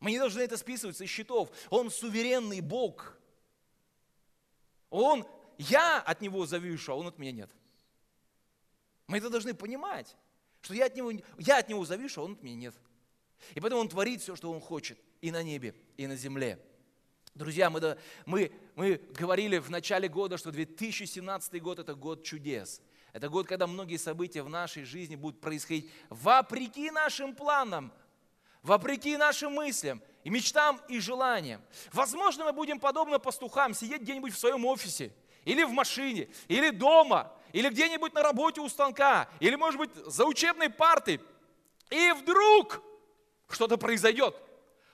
Мы 0.00 0.12
не 0.12 0.18
должны 0.18 0.40
это 0.40 0.56
списывать 0.56 0.96
со 0.96 1.06
счетов. 1.06 1.50
Он 1.70 1.90
суверенный 1.90 2.60
Бог. 2.60 3.18
Он, 4.96 5.26
я 5.58 6.00
от 6.00 6.20
Него 6.20 6.46
завишу, 6.46 6.92
а 6.92 6.94
Он 6.94 7.08
от 7.08 7.18
меня 7.18 7.32
нет. 7.32 7.50
Мы 9.08 9.18
это 9.18 9.28
должны 9.28 9.52
понимать, 9.52 10.16
что 10.60 10.72
я 10.74 10.86
от 10.86 10.94
Него, 10.94 11.10
я 11.38 11.58
от 11.58 11.68
него 11.68 11.84
завишу, 11.84 12.20
а 12.20 12.24
Он 12.24 12.32
от 12.32 12.42
меня 12.42 12.54
нет. 12.54 12.74
И 13.54 13.60
поэтому 13.60 13.80
Он 13.80 13.88
творит 13.88 14.22
все, 14.22 14.36
что 14.36 14.52
Он 14.52 14.60
хочет 14.60 14.98
и 15.20 15.32
на 15.32 15.42
небе, 15.42 15.74
и 15.96 16.06
на 16.06 16.14
земле. 16.14 16.64
Друзья, 17.34 17.70
мы, 17.70 17.98
мы, 18.24 18.52
мы 18.76 19.00
говорили 19.18 19.58
в 19.58 19.68
начале 19.68 20.08
года, 20.08 20.38
что 20.38 20.52
2017 20.52 21.60
год– 21.60 21.78
это 21.80 21.96
год 21.96 22.22
чудес. 22.22 22.80
Это 23.12 23.28
год, 23.28 23.48
когда 23.48 23.66
многие 23.66 23.96
события 23.96 24.42
в 24.42 24.48
нашей 24.48 24.84
жизни 24.84 25.16
будут 25.16 25.40
происходить 25.40 25.90
вопреки 26.08 26.90
нашим 26.92 27.34
планам– 27.34 27.92
вопреки 28.64 29.16
нашим 29.16 29.52
мыслям 29.52 30.02
и 30.24 30.30
мечтам 30.30 30.80
и 30.88 30.98
желаниям. 30.98 31.62
Возможно, 31.92 32.46
мы 32.46 32.52
будем 32.52 32.80
подобно 32.80 33.18
пастухам 33.18 33.74
сидеть 33.74 34.02
где-нибудь 34.02 34.34
в 34.34 34.38
своем 34.38 34.64
офисе, 34.64 35.12
или 35.44 35.62
в 35.62 35.70
машине, 35.70 36.28
или 36.48 36.70
дома, 36.70 37.30
или 37.52 37.68
где-нибудь 37.68 38.14
на 38.14 38.22
работе 38.22 38.60
у 38.62 38.68
станка, 38.68 39.28
или, 39.38 39.54
может 39.54 39.78
быть, 39.78 39.94
за 39.94 40.24
учебной 40.24 40.70
партой. 40.70 41.20
И 41.90 42.12
вдруг 42.12 42.82
что-то 43.50 43.76
произойдет. 43.76 44.34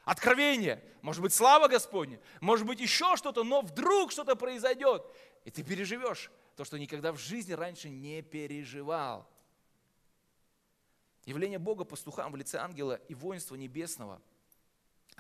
Откровение, 0.05 0.83
может 1.03 1.23
быть, 1.23 1.33
слава 1.33 1.69
Господня, 1.69 2.21
может 2.41 2.67
быть, 2.67 2.81
еще 2.81 3.17
что-то, 3.17 3.45
но 3.45 3.61
вдруг 3.61 4.11
что-то 4.11 4.35
произойдет. 4.35 5.07
И 5.45 5.51
ты 5.53 5.63
переживешь 5.63 6.31
то, 6.57 6.65
что 6.65 6.77
никогда 6.77 7.13
в 7.13 7.19
жизни 7.19 7.53
раньше 7.53 7.89
не 7.89 8.21
переживал. 8.23 9.29
Явление 11.25 11.61
Бога 11.61 11.85
пастухам 11.85 12.33
в 12.33 12.37
лице 12.37 12.59
ангела 12.59 12.95
и 13.09 13.15
воинства 13.15 13.55
небесного, 13.55 14.21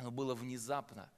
оно 0.00 0.10
было 0.10 0.34
внезапно. 0.34 1.10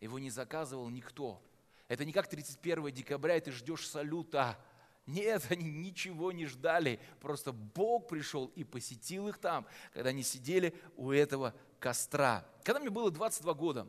Его 0.00 0.20
не 0.20 0.30
заказывал 0.30 0.88
никто. 0.88 1.42
Это 1.88 2.04
не 2.04 2.12
как 2.12 2.28
31 2.28 2.92
декабря, 2.92 3.36
и 3.36 3.40
ты 3.40 3.50
ждешь 3.50 3.88
салюта. 3.88 4.56
Нет, 5.04 5.44
они 5.50 5.68
ничего 5.68 6.30
не 6.30 6.46
ждали. 6.46 7.00
Просто 7.18 7.52
Бог 7.52 8.06
пришел 8.06 8.46
и 8.54 8.62
посетил 8.62 9.26
их 9.26 9.38
там, 9.38 9.66
когда 9.92 10.10
они 10.10 10.22
сидели 10.22 10.80
у 10.96 11.10
этого 11.10 11.56
костра. 11.80 12.46
Когда 12.62 12.78
мне 12.78 12.88
было 12.88 13.10
22 13.10 13.52
года, 13.54 13.88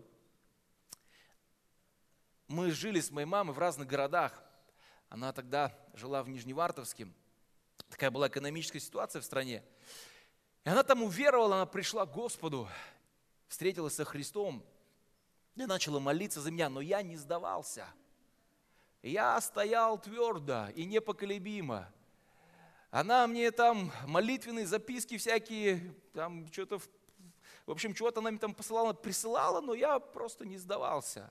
мы 2.47 2.71
жили 2.71 2.99
с 2.99 3.11
моей 3.11 3.27
мамой 3.27 3.53
в 3.53 3.59
разных 3.59 3.87
городах. 3.87 4.43
Она 5.09 5.31
тогда 5.33 5.71
жила 5.93 6.23
в 6.23 6.29
Нижневартовске. 6.29 7.07
Такая 7.89 8.09
была 8.09 8.27
экономическая 8.27 8.79
ситуация 8.79 9.21
в 9.21 9.25
стране. 9.25 9.63
И 10.63 10.69
она 10.69 10.81
там 10.81 11.03
уверовала, 11.03 11.57
она 11.57 11.65
пришла 11.67 12.07
к 12.07 12.11
Господу, 12.11 12.67
встретилась 13.51 13.95
со 13.95 14.05
Христом 14.05 14.63
и 15.55 15.65
начала 15.65 15.99
молиться 15.99 16.39
за 16.39 16.51
меня, 16.51 16.69
но 16.69 16.79
я 16.79 17.01
не 17.01 17.17
сдавался. 17.17 17.85
Я 19.01 19.41
стоял 19.41 19.99
твердо 19.99 20.69
и 20.69 20.85
непоколебимо. 20.85 21.91
Она 22.91 23.27
мне 23.27 23.51
там 23.51 23.91
молитвенные 24.07 24.65
записки 24.65 25.17
всякие, 25.17 25.93
там 26.13 26.47
что-то, 26.49 26.79
в 27.65 27.71
общем, 27.71 27.93
чего-то 27.93 28.21
она 28.21 28.31
мне 28.31 28.39
там 28.39 28.53
посылала, 28.53 28.93
присылала, 28.93 29.59
но 29.59 29.73
я 29.73 29.99
просто 29.99 30.45
не 30.45 30.57
сдавался. 30.57 31.29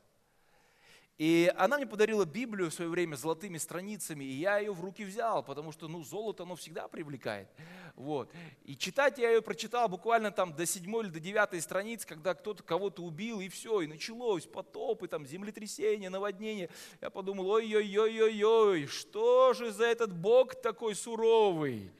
И 1.20 1.52
она 1.58 1.76
мне 1.76 1.86
подарила 1.86 2.24
Библию 2.24 2.70
в 2.70 2.72
свое 2.72 2.88
время 2.88 3.14
золотыми 3.14 3.58
страницами, 3.58 4.24
и 4.24 4.32
я 4.38 4.56
ее 4.56 4.72
в 4.72 4.80
руки 4.80 5.04
взял, 5.04 5.42
потому 5.42 5.70
что 5.70 5.86
ну, 5.86 6.02
золото, 6.02 6.44
оно 6.44 6.56
всегда 6.56 6.88
привлекает. 6.88 7.46
Вот. 7.94 8.32
И 8.64 8.74
читать 8.74 9.18
я 9.18 9.28
ее 9.28 9.42
прочитал 9.42 9.86
буквально 9.90 10.30
там 10.30 10.56
до 10.56 10.64
седьмой 10.64 11.04
или 11.04 11.10
до 11.10 11.20
девятой 11.20 11.60
страницы, 11.60 12.06
когда 12.06 12.32
кто-то 12.32 12.62
кого-то 12.62 13.02
убил, 13.02 13.40
и 13.40 13.50
все, 13.50 13.82
и 13.82 13.86
началось 13.86 14.46
потопы, 14.46 15.08
там, 15.08 15.26
землетрясения, 15.26 16.08
наводнения. 16.08 16.70
Я 17.02 17.10
подумал, 17.10 17.50
ой-ой-ой-ой-ой, 17.50 18.86
что 18.86 19.52
же 19.52 19.72
за 19.72 19.84
этот 19.84 20.14
Бог 20.16 20.54
такой 20.54 20.94
суровый? 20.94 21.92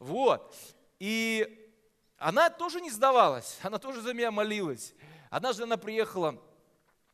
Вот. 0.00 0.52
И 0.98 1.70
она 2.18 2.50
тоже 2.50 2.80
не 2.80 2.90
сдавалась, 2.90 3.56
она 3.62 3.78
тоже 3.78 4.00
за 4.00 4.12
меня 4.12 4.32
молилась. 4.32 4.94
Однажды 5.30 5.62
она 5.62 5.76
приехала 5.76 6.42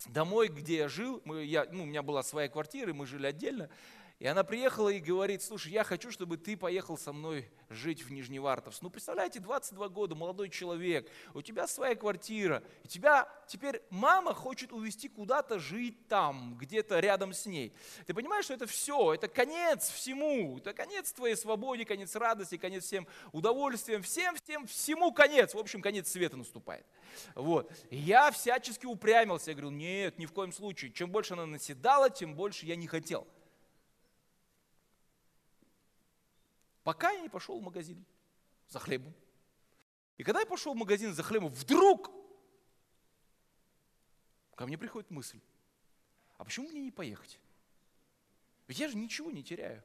домой, 0.09 0.49
где 0.49 0.79
я 0.79 0.89
жил, 0.89 1.23
мы, 1.25 1.45
я, 1.45 1.67
ну, 1.71 1.85
у 1.85 1.87
меня 1.87 2.03
была 2.03 2.23
своя 2.23 2.49
квартира, 2.49 2.93
мы 2.93 3.07
жили 3.07 3.27
отдельно, 3.27 3.69
И 4.19 4.27
она 4.27 4.45
приехала 4.45 4.89
и 4.89 5.01
говорит, 5.01 5.43
слушай, 5.43 5.73
я 5.73 5.83
хочу, 5.83 6.11
чтобы 6.13 6.37
ты 6.37 6.57
поехал 6.57 6.97
со 6.97 7.13
мной 7.13 7.51
жить 7.69 8.05
в 8.05 8.13
Нижневартовск. 8.13 8.83
Ну, 8.83 8.91
представляете, 8.91 9.41
22 9.41 9.89
года, 9.89 10.15
молодой 10.15 10.49
человек, 10.49 11.11
у 11.35 11.43
тебя 11.43 11.67
своя 11.67 11.97
квартира, 11.97 12.63
и 12.85 12.89
тебя 12.89 13.29
теперь 13.49 13.83
мама 13.91 14.33
хочет 14.33 14.73
увезти 14.73 15.09
куда-то 15.09 15.59
жить 15.59 16.07
там, 16.07 16.57
где-то 16.57 17.01
рядом 17.01 17.33
с 17.33 17.47
ней. 17.47 17.75
Ты 18.07 18.15
понимаешь, 18.15 18.45
что 18.45 18.55
это 18.55 18.67
все, 18.67 19.15
это 19.15 19.29
конец 19.29 19.91
всему, 19.91 20.59
это 20.59 20.73
конец 20.73 21.13
твоей 21.13 21.37
свободе, 21.37 21.85
конец 21.85 22.15
радости, 22.15 22.57
конец 22.57 22.85
всем 22.85 23.07
удовольствиям, 23.33 24.03
всем, 24.03 24.37
всем, 24.37 24.67
всему 24.67 25.13
конец. 25.13 25.55
В 25.55 25.59
общем, 25.59 25.83
конец 25.83 26.09
света 26.09 26.37
наступает. 26.37 26.87
Вот. 27.35 27.73
Я 27.91 28.31
всячески 28.31 28.87
упрямился, 28.87 29.51
я 29.51 29.57
говорю, 29.57 29.71
нет, 29.71 30.19
ни 30.19 30.27
в 30.27 30.33
коем 30.33 30.53
случае. 30.53 30.93
Чем 30.93 31.11
больше 31.11 31.35
она 31.35 31.47
наседала, 31.47 32.09
тем 32.09 32.35
больше 32.35 32.67
я 32.67 32.77
не 32.77 32.87
хотел. 32.87 33.27
Пока 36.85 37.11
я 37.11 37.21
не 37.21 37.29
пошел 37.29 37.59
в 37.59 37.63
магазин 37.63 38.05
за 38.69 38.79
хлебом. 38.79 39.15
И 40.19 40.25
когда 40.25 40.41
я 40.41 40.47
пошел 40.47 40.75
в 40.75 40.77
магазин 40.77 41.15
за 41.15 41.23
хлебом, 41.23 41.51
вдруг 41.51 42.11
ко 44.55 44.67
мне 44.67 44.79
приходит 44.79 45.11
мысль, 45.11 45.41
а 46.37 46.45
почему 46.45 46.69
мне 46.69 46.81
не 46.81 46.91
поехать? 46.91 47.41
Ведь 48.67 48.79
я 48.79 48.89
же 48.89 48.97
ничего 48.97 49.31
не 49.31 49.43
теряю. 49.43 49.83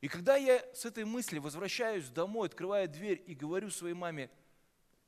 И 0.00 0.08
когда 0.08 0.36
я 0.36 0.58
с 0.74 0.84
этой 0.84 1.04
мысли 1.04 1.38
возвращаюсь 1.38 2.08
домой, 2.08 2.48
открываю 2.48 2.88
дверь 2.88 3.22
и 3.26 3.34
говорю 3.34 3.70
своей 3.70 3.94
маме, 3.94 4.30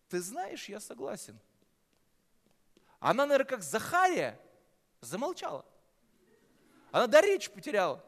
ты 0.09 0.21
знаешь, 0.21 0.69
я 0.69 0.81
согласен. 0.81 1.39
Она, 2.99 3.27
наверное, 3.27 3.49
как 3.49 3.63
Захария, 3.63 4.41
замолчала. 5.01 5.65
Она 6.91 7.07
до 7.07 7.21
речи 7.21 7.51
потеряла. 7.51 8.05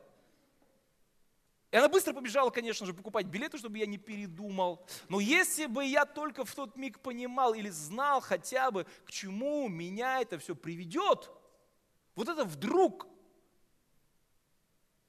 И 1.71 1.77
она 1.77 1.89
быстро 1.89 2.13
побежала, 2.13 2.51
конечно 2.51 2.85
же, 2.85 2.93
покупать 2.93 3.27
билеты, 3.27 3.57
чтобы 3.57 3.79
я 3.79 3.87
не 3.87 3.97
передумал. 3.97 4.85
Но 5.09 5.21
если 5.21 5.67
бы 5.67 5.85
я 5.85 6.05
только 6.05 6.45
в 6.45 6.53
тот 6.53 6.77
миг 6.77 6.99
понимал 6.99 7.55
или 7.55 7.69
знал 7.69 8.21
хотя 8.21 8.73
бы, 8.73 8.87
к 9.05 9.11
чему 9.11 9.69
меня 9.69 10.21
это 10.21 10.39
все 10.39 10.57
приведет, 10.57 11.31
вот 12.17 12.29
это 12.29 12.45
вдруг, 12.45 13.07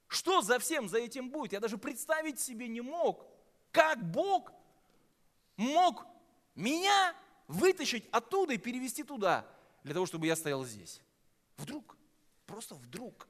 что 0.08 0.42
за 0.42 0.60
всем 0.60 0.88
за 0.88 1.00
этим 1.00 1.32
будет, 1.32 1.54
я 1.54 1.60
даже 1.60 1.80
представить 1.80 2.40
себе 2.40 2.68
не 2.68 2.82
мог, 2.82 3.26
как 3.72 4.12
Бог 4.12 4.52
мог 5.58 6.06
меня 6.54 7.16
вытащить 7.48 8.08
оттуда 8.12 8.54
и 8.54 8.58
перевести 8.58 9.04
туда, 9.04 9.48
для 9.84 9.96
того, 9.96 10.06
чтобы 10.06 10.28
я 10.28 10.36
стоял 10.36 10.64
здесь. 10.64 11.02
Вдруг, 11.58 11.98
просто 12.46 12.76
вдруг. 12.76 13.28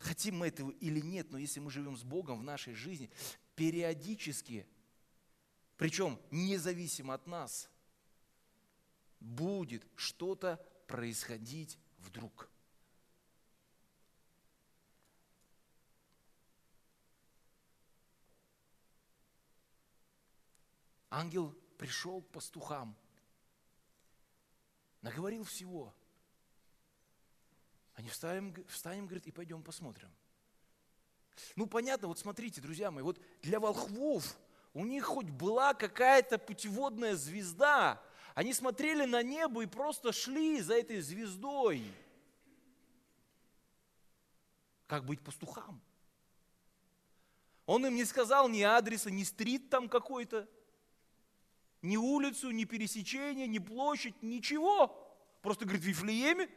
Хотим 0.00 0.38
мы 0.38 0.48
этого 0.48 0.70
или 0.70 0.98
нет, 0.98 1.30
но 1.30 1.36
если 1.36 1.60
мы 1.60 1.70
живем 1.70 1.94
с 1.94 2.02
Богом 2.02 2.40
в 2.40 2.42
нашей 2.42 2.72
жизни, 2.72 3.10
периодически, 3.54 4.66
причем 5.76 6.18
независимо 6.30 7.12
от 7.12 7.26
нас, 7.26 7.68
будет 9.20 9.86
что-то 9.96 10.56
происходить 10.86 11.78
вдруг. 11.98 12.48
Ангел 21.10 21.52
пришел 21.76 22.22
к 22.22 22.30
пастухам, 22.30 22.96
наговорил 25.02 25.44
всего– 25.44 25.94
они 28.00 28.08
встанем, 28.08 28.54
встанем, 28.66 29.04
говорит, 29.04 29.26
и 29.26 29.30
пойдем 29.30 29.62
посмотрим. 29.62 30.10
Ну, 31.54 31.66
понятно, 31.66 32.08
вот 32.08 32.18
смотрите, 32.18 32.60
друзья 32.60 32.90
мои, 32.90 33.04
вот 33.04 33.20
для 33.42 33.60
волхвов 33.60 34.38
у 34.72 34.86
них 34.86 35.04
хоть 35.04 35.28
была 35.28 35.74
какая-то 35.74 36.38
путеводная 36.38 37.14
звезда, 37.14 38.02
они 38.34 38.54
смотрели 38.54 39.04
на 39.04 39.22
небо 39.22 39.62
и 39.62 39.66
просто 39.66 40.12
шли 40.12 40.62
за 40.62 40.78
этой 40.78 41.02
звездой. 41.02 41.84
Как 44.86 45.04
быть 45.04 45.20
пастухам? 45.20 45.78
Он 47.66 47.86
им 47.86 47.96
не 47.96 48.06
сказал 48.06 48.48
ни 48.48 48.62
адреса, 48.62 49.10
ни 49.10 49.24
стрит 49.24 49.68
там 49.68 49.90
какой-то, 49.90 50.48
ни 51.82 51.98
улицу, 51.98 52.50
ни 52.50 52.64
пересечение, 52.64 53.46
ни 53.46 53.58
площадь, 53.58 54.22
ничего. 54.22 55.06
Просто 55.42 55.66
говорит, 55.66 55.82
в 55.82 55.86
Вифлееме 55.86 56.48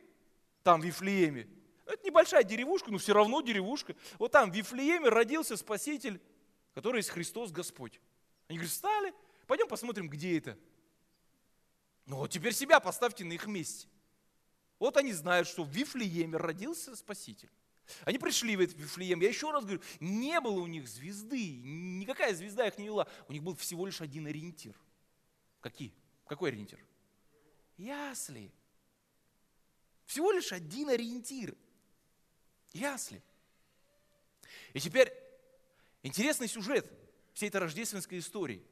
там 0.63 0.81
в 0.81 0.85
Вифлееме. 0.85 1.47
Это 1.85 2.05
небольшая 2.05 2.43
деревушка, 2.43 2.91
но 2.91 2.97
все 2.97 3.13
равно 3.13 3.41
деревушка. 3.41 3.95
Вот 4.17 4.31
там 4.31 4.51
в 4.51 4.55
Вифлееме 4.55 5.09
родился 5.09 5.57
Спаситель, 5.57 6.21
который 6.73 6.97
есть 6.97 7.09
Христос 7.09 7.51
Господь. 7.51 7.99
Они 8.47 8.57
говорят, 8.57 8.71
встали, 8.71 9.13
пойдем 9.45 9.67
посмотрим, 9.67 10.09
где 10.09 10.37
это. 10.37 10.57
Ну 12.05 12.17
вот 12.17 12.31
теперь 12.31 12.53
себя 12.53 12.79
поставьте 12.79 13.23
на 13.25 13.33
их 13.33 13.47
месте. 13.47 13.87
Вот 14.79 14.97
они 14.97 15.13
знают, 15.13 15.47
что 15.47 15.63
в 15.63 15.69
Вифлееме 15.69 16.37
родился 16.37 16.95
Спаситель. 16.95 17.49
Они 18.05 18.17
пришли 18.17 18.55
в 18.55 18.61
этот 18.61 18.77
Вифлеем. 18.77 19.19
Я 19.19 19.27
еще 19.27 19.51
раз 19.51 19.63
говорю, 19.63 19.81
не 19.99 20.39
было 20.39 20.59
у 20.61 20.67
них 20.67 20.87
звезды, 20.87 21.61
никакая 21.63 22.33
звезда 22.33 22.67
их 22.67 22.77
не 22.77 22.85
вела. 22.85 23.07
У 23.27 23.33
них 23.33 23.43
был 23.43 23.55
всего 23.55 23.85
лишь 23.85 24.01
один 24.01 24.25
ориентир. 24.25 24.75
Какие? 25.59 25.93
Какой 26.27 26.49
ориентир? 26.49 26.79
Ясли. 27.77 28.51
Всего 30.13 30.31
лишь 30.31 30.51
один 30.51 30.89
ориентир. 30.89 31.57
Ясли. 32.71 33.19
И 34.73 34.79
теперь 34.79 35.11
интересный 36.03 36.47
сюжет 36.47 36.87
всей 37.33 37.49
этой 37.49 37.61
рождественской 37.61 38.19
истории. 38.19 38.63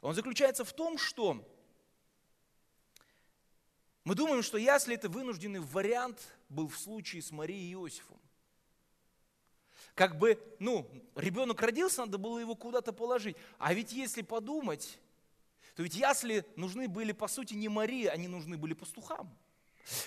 Он 0.00 0.16
заключается 0.16 0.64
в 0.64 0.72
том, 0.72 0.98
что 0.98 1.48
мы 4.02 4.16
думаем, 4.16 4.42
что 4.42 4.58
ясли 4.58 4.96
это 4.96 5.08
вынужденный 5.08 5.60
вариант 5.60 6.20
был 6.48 6.66
в 6.66 6.76
случае 6.76 7.22
с 7.22 7.30
Марией 7.30 7.70
и 7.70 7.74
Иосифом. 7.74 8.18
Как 9.94 10.18
бы, 10.18 10.42
ну, 10.58 10.90
ребенок 11.14 11.62
родился, 11.62 12.00
надо 12.00 12.18
было 12.18 12.40
его 12.40 12.56
куда-то 12.56 12.92
положить. 12.92 13.36
А 13.58 13.72
ведь 13.72 13.92
если 13.92 14.22
подумать, 14.22 14.98
то 15.76 15.84
ведь 15.84 15.94
ясли 15.94 16.44
нужны 16.56 16.88
были, 16.88 17.12
по 17.12 17.28
сути, 17.28 17.54
не 17.54 17.68
Марии, 17.68 18.06
они 18.06 18.26
нужны 18.26 18.58
были 18.58 18.74
пастухам. 18.74 19.32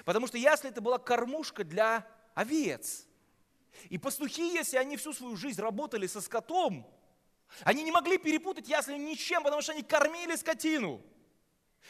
Потому 0.06 0.28
что 0.28 0.38
ясли 0.38 0.70
это 0.70 0.82
была 0.82 0.98
кормушка 0.98 1.64
для 1.64 2.08
овец. 2.34 3.06
И 3.90 3.98
пастухи, 3.98 4.54
если 4.54 4.78
они 4.78 4.98
всю 4.98 5.14
свою 5.14 5.36
жизнь 5.36 5.62
работали 5.62 6.08
со 6.08 6.22
скотом, 6.22 6.88
они 7.62 7.84
не 7.84 7.92
могли 7.92 8.18
перепутать 8.18 8.68
ясли 8.68 8.98
ни 8.98 9.16
с 9.16 9.20
чем, 9.20 9.44
потому 9.44 9.62
что 9.62 9.74
они 9.74 9.84
кормили 9.84 10.36
скотину. 10.36 11.02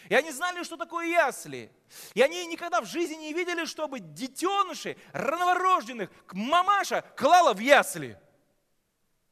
И 0.10 0.15
они 0.15 0.32
знали, 0.32 0.63
что 0.63 0.77
такое 0.77 1.08
ясли. 1.08 1.71
И 2.13 2.21
они 2.21 2.45
никогда 2.47 2.82
в 2.82 2.86
жизни 2.86 3.15
не 3.15 3.34
видели, 3.34 3.65
чтобы 3.65 3.99
детеныши 3.99 4.97
рановорожденных 5.13 6.10
мамаша 6.32 7.04
клала 7.15 7.54
в 7.54 7.60
ясли. 7.60 8.17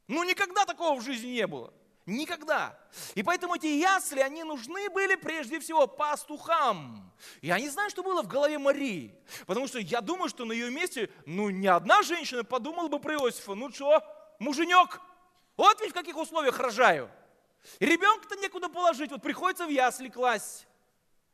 Ну, 0.07 0.23
никогда 0.23 0.65
такого 0.65 0.99
в 0.99 1.03
жизни 1.03 1.29
не 1.29 1.47
было. 1.47 1.73
Никогда. 2.09 2.75
И 3.13 3.21
поэтому 3.21 3.55
эти 3.55 3.67
ясли, 3.67 4.19
они 4.19 4.43
нужны 4.43 4.89
были 4.89 5.15
прежде 5.15 5.59
всего 5.59 5.85
пастухам. 5.85 7.13
Я 7.41 7.59
не 7.59 7.69
знаю, 7.69 7.91
что 7.91 8.01
было 8.01 8.23
в 8.23 8.27
голове 8.27 8.57
Марии. 8.57 9.13
Потому 9.45 9.67
что 9.67 9.77
я 9.77 10.01
думаю, 10.01 10.27
что 10.27 10.43
на 10.45 10.51
ее 10.51 10.71
месте, 10.71 11.11
ну, 11.27 11.49
ни 11.51 11.67
одна 11.67 12.01
женщина 12.01 12.43
подумала 12.43 12.87
бы 12.87 12.99
про 12.99 13.13
Иосифа. 13.13 13.53
Ну 13.53 13.71
что, 13.71 14.03
муженек, 14.39 14.99
вот 15.55 15.79
ведь 15.81 15.91
в 15.91 15.93
каких 15.93 16.17
условиях 16.17 16.57
рожаю. 16.59 17.11
Ребенка-то 17.79 18.37
некуда 18.37 18.69
положить, 18.69 19.11
вот 19.11 19.21
приходится 19.21 19.67
в 19.67 19.69
ясли 19.69 20.09
класть. 20.09 20.65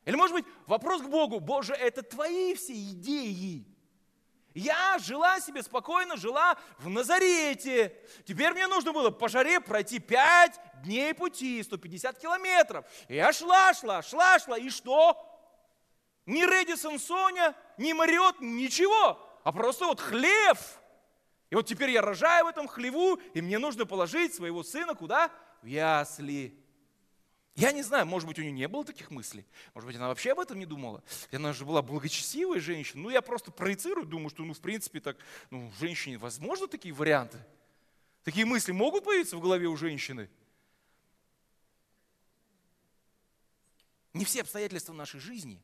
Или, 0.03 0.15
может 0.15 0.35
быть, 0.35 0.45
вопрос 0.67 1.01
к 1.01 1.07
Богу, 1.07 1.39
Боже, 1.39 1.73
это 1.73 2.03
твои 2.03 2.53
все 2.53 2.73
идеи. 2.73 3.65
Я 4.55 4.97
жила 4.99 5.41
себе 5.41 5.61
спокойно, 5.61 6.15
жила 6.15 6.57
в 6.79 6.89
Назарете. 6.89 7.93
Теперь 8.25 8.53
мне 8.53 8.67
нужно 8.67 8.93
было 8.93 9.09
по 9.09 9.27
жаре 9.27 9.59
пройти 9.59 9.99
5 9.99 10.59
дней 10.83 11.13
пути, 11.13 11.61
150 11.61 12.17
километров. 12.17 12.85
Я 13.09 13.33
шла, 13.33 13.73
шла, 13.73 14.01
шла, 14.01 14.39
шла. 14.39 14.57
И 14.57 14.69
что? 14.69 15.21
Ни 16.25 16.43
Редисон 16.43 16.99
Соня, 16.99 17.53
ни 17.77 17.91
Мариот, 17.91 18.39
ничего. 18.39 19.19
А 19.43 19.51
просто 19.51 19.87
вот 19.87 19.99
хлеб. 19.99 20.57
И 21.49 21.55
вот 21.55 21.67
теперь 21.67 21.91
я 21.91 22.01
рожаю 22.01 22.45
в 22.45 22.47
этом 22.47 22.69
хлеву, 22.69 23.17
и 23.33 23.41
мне 23.41 23.59
нужно 23.59 23.85
положить 23.85 24.33
своего 24.33 24.63
сына 24.63 24.95
куда? 24.95 25.31
В 25.63 25.65
ясли. 25.65 26.64
Я 27.55 27.71
не 27.71 27.83
знаю, 27.83 28.05
может 28.05 28.27
быть, 28.27 28.37
у 28.37 28.41
нее 28.41 28.51
не 28.51 28.67
было 28.67 28.83
таких 28.83 29.11
мыслей. 29.11 29.45
Может 29.73 29.87
быть, 29.87 29.95
она 29.95 30.09
вообще 30.09 30.33
об 30.33 30.39
этом 30.39 30.59
не 30.59 30.65
думала. 30.65 31.01
Она 31.31 31.53
же 31.53 31.63
была 31.65 31.81
благочестивая 31.81 32.59
женщина. 32.59 33.03
Ну, 33.03 33.09
я 33.09 33.21
просто 33.21 33.49
проецирую, 33.49 34.05
думаю, 34.05 34.29
что, 34.29 34.43
ну, 34.43 34.53
в 34.53 34.59
принципе, 34.59 34.99
так, 34.99 35.17
ну, 35.49 35.71
женщине 35.79 36.17
возможно 36.17 36.67
такие 36.67 36.93
варианты. 36.93 37.39
Такие 38.23 38.45
мысли 38.45 38.73
могут 38.73 39.05
появиться 39.05 39.37
в 39.37 39.41
голове 39.41 39.67
у 39.67 39.77
женщины. 39.77 40.29
Не 44.11 44.25
все 44.25 44.41
обстоятельства 44.41 44.91
нашей 44.91 45.21
жизни, 45.21 45.61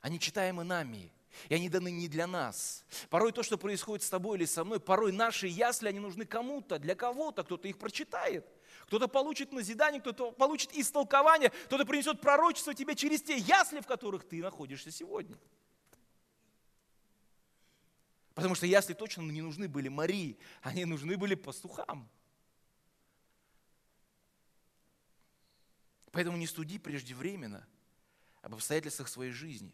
они 0.00 0.20
читаемы 0.20 0.64
нами. 0.64 1.10
И 1.48 1.54
они 1.54 1.70
даны 1.70 1.90
не 1.90 2.08
для 2.08 2.26
нас. 2.26 2.84
Порой 3.08 3.32
то, 3.32 3.42
что 3.42 3.56
происходит 3.56 4.04
с 4.04 4.10
тобой 4.10 4.36
или 4.36 4.44
со 4.44 4.64
мной, 4.64 4.80
порой 4.80 5.12
наши 5.12 5.46
ясли, 5.46 5.88
они 5.88 5.98
нужны 5.98 6.26
кому-то, 6.26 6.78
для 6.78 6.94
кого-то, 6.94 7.42
кто-то 7.42 7.68
их 7.68 7.78
прочитает. 7.78 8.46
Кто-то 8.92 9.08
получит 9.08 9.52
назидание, 9.52 10.02
кто-то 10.02 10.32
получит 10.32 10.74
истолкование, 10.74 11.48
кто-то 11.48 11.86
принесет 11.86 12.20
пророчество 12.20 12.74
тебе 12.74 12.94
через 12.94 13.22
те 13.22 13.38
ясли, 13.38 13.80
в 13.80 13.86
которых 13.86 14.28
ты 14.28 14.42
находишься 14.42 14.90
сегодня. 14.90 15.38
Потому 18.34 18.54
что 18.54 18.66
ясли 18.66 18.92
точно 18.92 19.22
не 19.22 19.40
нужны 19.40 19.66
были 19.66 19.88
Марии, 19.88 20.38
они 20.60 20.84
нужны 20.84 21.16
были 21.16 21.34
пастухам. 21.34 22.06
Поэтому 26.10 26.36
не 26.36 26.46
студи 26.46 26.78
преждевременно 26.78 27.66
об 28.42 28.56
обстоятельствах 28.56 29.08
своей 29.08 29.32
жизни. 29.32 29.72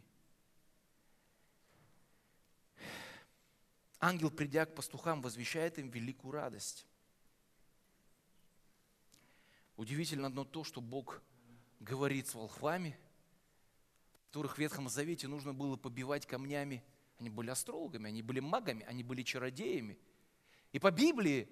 Ангел, 3.99 4.31
придя 4.31 4.65
к 4.65 4.77
пастухам, 4.77 5.23
возвещает 5.23 5.77
им 5.81 5.91
великую 5.91 6.31
радость. 6.31 6.87
Удивительно 9.79 10.27
одно 10.27 10.45
то, 10.45 10.65
что 10.65 10.81
Бог 10.81 11.23
говорит 11.79 12.27
с 12.27 12.35
волхвами, 12.35 12.99
которых 14.27 14.57
в 14.57 14.59
Ветхом 14.59 14.89
Завете 14.89 15.29
нужно 15.29 15.55
было 15.55 15.77
побивать 15.77 16.27
камнями. 16.27 16.83
Они 17.21 17.31
были 17.31 17.49
астрологами, 17.51 18.09
они 18.09 18.21
были 18.21 18.41
магами, 18.41 18.85
они 18.89 19.05
были 19.05 19.23
чародеями. 19.23 19.97
И 20.73 20.81
по 20.81 20.91
Библии 20.91 21.49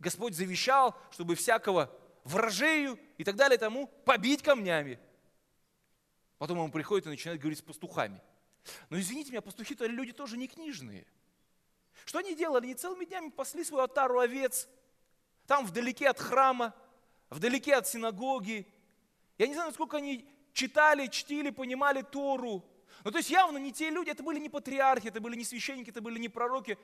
Господь 0.00 0.34
завещал, 0.34 0.98
чтобы 1.12 1.36
всякого 1.36 1.96
вражею 2.24 2.98
и 3.18 3.22
так 3.22 3.36
далее 3.36 3.56
тому 3.56 3.86
побить 4.04 4.42
камнями. 4.42 4.98
Потом 6.38 6.58
он 6.58 6.72
приходит 6.72 7.06
и 7.06 7.10
начинает 7.10 7.38
говорить 7.38 7.60
с 7.60 7.62
пастухами. 7.62 8.20
Но 8.88 8.98
извините 8.98 9.30
меня, 9.30 9.42
пастухи-то 9.42 9.86
люди 9.86 10.12
тоже 10.12 10.36
не 10.36 10.48
книжные. 10.48 11.06
Что 12.04 12.18
они 12.18 12.34
делали? 12.34 12.64
Они 12.64 12.74
целыми 12.74 13.04
днями 13.04 13.28
пасли 13.28 13.62
свою 13.62 13.84
отару 13.84 14.18
овец, 14.18 14.68
там 15.46 15.64
вдалеке 15.64 16.08
от 16.08 16.18
храма, 16.18 16.74
вдалеке 17.30 17.74
от 17.74 17.88
синагоги. 17.88 18.66
Я 19.38 19.46
не 19.46 19.54
знаю, 19.54 19.68
насколько 19.68 19.96
они 19.96 20.28
читали, 20.52 21.06
чтили, 21.06 21.50
понимали 21.50 22.02
Тору. 22.02 22.64
Ну, 23.04 23.10
то 23.10 23.18
есть 23.18 23.30
явно 23.30 23.58
не 23.58 23.72
те 23.72 23.88
люди, 23.88 24.10
это 24.10 24.22
были 24.22 24.38
не 24.38 24.48
патриархи, 24.48 25.08
это 25.08 25.20
были 25.20 25.36
не 25.36 25.44
священники, 25.44 25.90
это 25.90 26.02
были 26.02 26.18
не 26.18 26.28
пророки. 26.28 26.76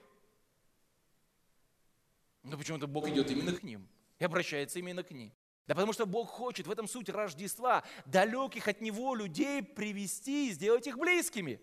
Но 2.43 2.57
почему-то 2.57 2.87
Бог 2.87 3.09
идет 3.09 3.31
именно 3.31 3.53
к 3.53 3.63
ним 3.63 3.87
и 4.19 4.25
обращается 4.25 4.79
именно 4.79 5.03
к 5.03 5.11
ним. 5.11 5.33
Да 5.67 5.75
потому 5.75 5.93
что 5.93 6.07
Бог 6.07 6.31
хочет, 6.31 6.67
в 6.67 6.71
этом 6.71 6.87
суть 6.87 7.09
Рождества, 7.09 7.83
далеких 8.07 8.69
от 8.69 8.81
Него 8.81 9.17
людей 9.17 9.63
привести 9.63 10.49
и 10.49 10.53
сделать 10.53 10.87
их 10.87 10.97
близкими. 10.97 11.61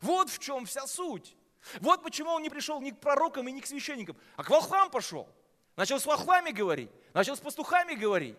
Вот 0.00 0.30
в 0.30 0.38
чем 0.38 0.66
вся 0.66 0.86
суть. 0.86 1.36
Вот 1.80 2.02
почему 2.02 2.30
он 2.30 2.42
не 2.42 2.50
пришел 2.50 2.80
ни 2.80 2.90
к 2.90 3.00
пророкам 3.00 3.48
и 3.48 3.52
ни 3.52 3.60
к 3.60 3.66
священникам, 3.66 4.16
а 4.36 4.44
к 4.44 4.50
волхвам 4.50 4.90
пошел. 4.90 5.28
Начал 5.76 5.98
с 5.98 6.06
волхвами 6.06 6.50
говорить, 6.50 6.90
начал 7.14 7.36
с 7.36 7.40
пастухами 7.40 7.94
говорить, 7.94 8.36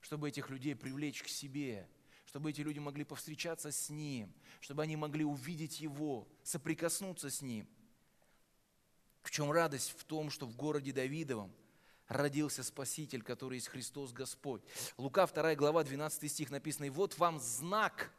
чтобы 0.00 0.28
этих 0.28 0.50
людей 0.50 0.74
привлечь 0.74 1.22
к 1.22 1.28
себе, 1.28 1.88
чтобы 2.26 2.50
эти 2.50 2.60
люди 2.60 2.78
могли 2.78 3.04
повстречаться 3.04 3.70
с 3.70 3.90
Ним, 3.90 4.32
чтобы 4.60 4.82
они 4.82 4.96
могли 4.96 5.24
увидеть 5.24 5.80
Его, 5.80 6.28
соприкоснуться 6.42 7.30
с 7.30 7.42
Ним. 7.42 7.68
В 9.22 9.30
чем 9.30 9.50
радость? 9.50 9.94
В 9.98 10.04
том, 10.04 10.30
что 10.30 10.46
в 10.46 10.56
городе 10.56 10.92
Давидовом– 10.92 11.52
родился 12.08 12.62
Спаситель, 12.62 13.22
который 13.22 13.54
есть 13.54 13.68
Христос 13.68 14.12
Господь. 14.12 14.62
Лука 14.96 15.26
2 15.26 15.54
глава 15.54 15.82
12 15.82 16.30
стих 16.30 16.50
написано, 16.50 16.84
и 16.86 16.90
вот 16.90 17.18
вам 17.18 17.40
знак. 17.40 18.12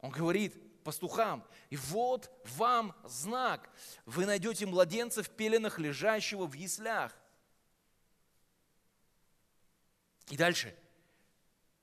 Он 0.00 0.10
говорит 0.10 0.82
пастухам, 0.82 1.44
и 1.68 1.76
вот 1.76 2.30
вам 2.56 2.94
знак. 3.04 3.70
Вы 4.06 4.26
найдете 4.26 4.66
младенца 4.66 5.22
в 5.22 5.30
пеленах, 5.30 5.78
лежащего 5.78 6.46
в 6.46 6.54
яслях. 6.54 7.14
И 10.30 10.36
дальше. 10.36 10.74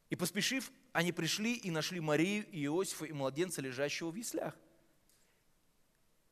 И 0.09 0.15
поспешив, 0.15 0.71
они 0.91 1.11
пришли 1.11 1.53
и 1.53 1.69
нашли 1.69 1.99
Марию 1.99 2.49
и 2.49 2.65
Иосифа 2.65 3.05
и 3.05 3.13
младенца, 3.13 3.61
лежащего 3.61 4.09
в 4.09 4.15
яслях. 4.15 4.57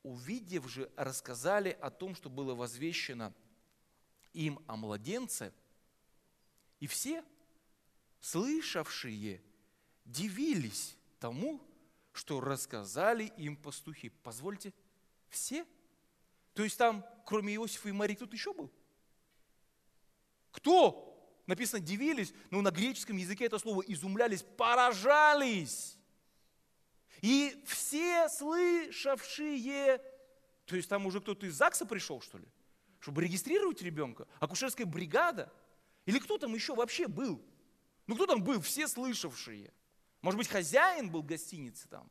Увидев 0.02 0.68
же, 0.68 0.92
рассказали 0.96 1.78
о 1.80 1.92
том, 1.92 2.16
что 2.16 2.30
было 2.30 2.56
возвещено– 2.56 3.34
им 4.36 4.60
о 4.68 4.76
младенце, 4.76 5.54
и 6.80 6.88
все, 6.88 7.24
слышавшие, 8.20 9.42
дивились 10.04 10.96
тому, 11.20 11.62
что 12.12 12.42
рассказали 12.42 13.32
им 13.38 13.56
пастухи. 13.56 14.10
Позвольте, 14.10 14.74
все? 15.30 15.66
То 16.54 16.64
есть 16.64 16.78
там, 16.78 17.06
кроме 17.26 17.56
Иосифа 17.56 17.90
и 17.90 17.94
Марии, 17.94 18.16
кто-то 18.16 18.36
еще 18.36 18.54
был? 18.54 18.72
Кто? 20.52 21.15
Написано, 21.48 21.80
дивились, 21.80 22.34
но 22.50 22.62
на 22.62 22.72
греческом 22.72 23.18
языке 23.18 23.46
это 23.46 23.60
слово 23.60 23.84
изумлялись, 23.88 24.44
поражались. 24.44 25.98
И 27.22 27.64
все 27.66 28.28
слышавшие, 28.30 30.02
то 30.66 30.76
есть 30.76 30.90
там 30.90 31.06
уже 31.06 31.22
кто-то 31.22 31.46
из 31.46 31.56
ЗАГСа 31.56 31.86
пришел, 31.86 32.22
что 32.22 32.38
ли? 32.38 32.46
чтобы 33.06 33.22
регистрировать 33.22 33.84
ребенка, 33.84 34.28
акушерская 34.40 34.88
бригада, 34.88 35.54
или 36.08 36.18
кто 36.18 36.40
там 36.40 36.56
еще 36.56 36.74
вообще 36.74 37.08
был? 37.08 37.40
Ну 38.08 38.16
кто 38.16 38.26
там 38.26 38.44
был? 38.44 38.60
Все 38.62 38.88
слышавшие. 38.88 39.72
Может 40.24 40.40
быть, 40.40 40.48
хозяин 40.48 41.12
был 41.12 41.22
гостиницы 41.22 41.88
там. 41.88 42.10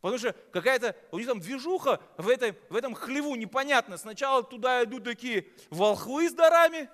Потому 0.00 0.18
что 0.18 0.32
какая-то, 0.50 0.96
у 1.12 1.18
них 1.18 1.26
там 1.26 1.40
движуха 1.40 2.00
в, 2.16 2.30
этой, 2.30 2.58
в 2.70 2.74
этом 2.74 2.94
хлеву 2.94 3.34
непонятно. 3.34 3.98
Сначала 3.98 4.42
туда 4.42 4.82
идут 4.84 5.04
такие 5.04 5.46
волхвы 5.68 6.30
с 6.30 6.32
дарами, 6.32 6.88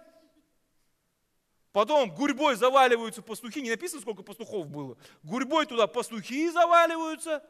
потом 1.77 2.11
гурьбой 2.11 2.57
заваливаются 2.57 3.21
пастухи. 3.21 3.61
Не 3.61 3.69
написано, 3.69 4.01
сколько 4.01 4.23
пастухов 4.23 4.67
было. 4.67 4.97
Гурьбой 5.23 5.67
туда 5.67 5.87
пастухи 5.87 6.49
заваливаются. 6.49 7.45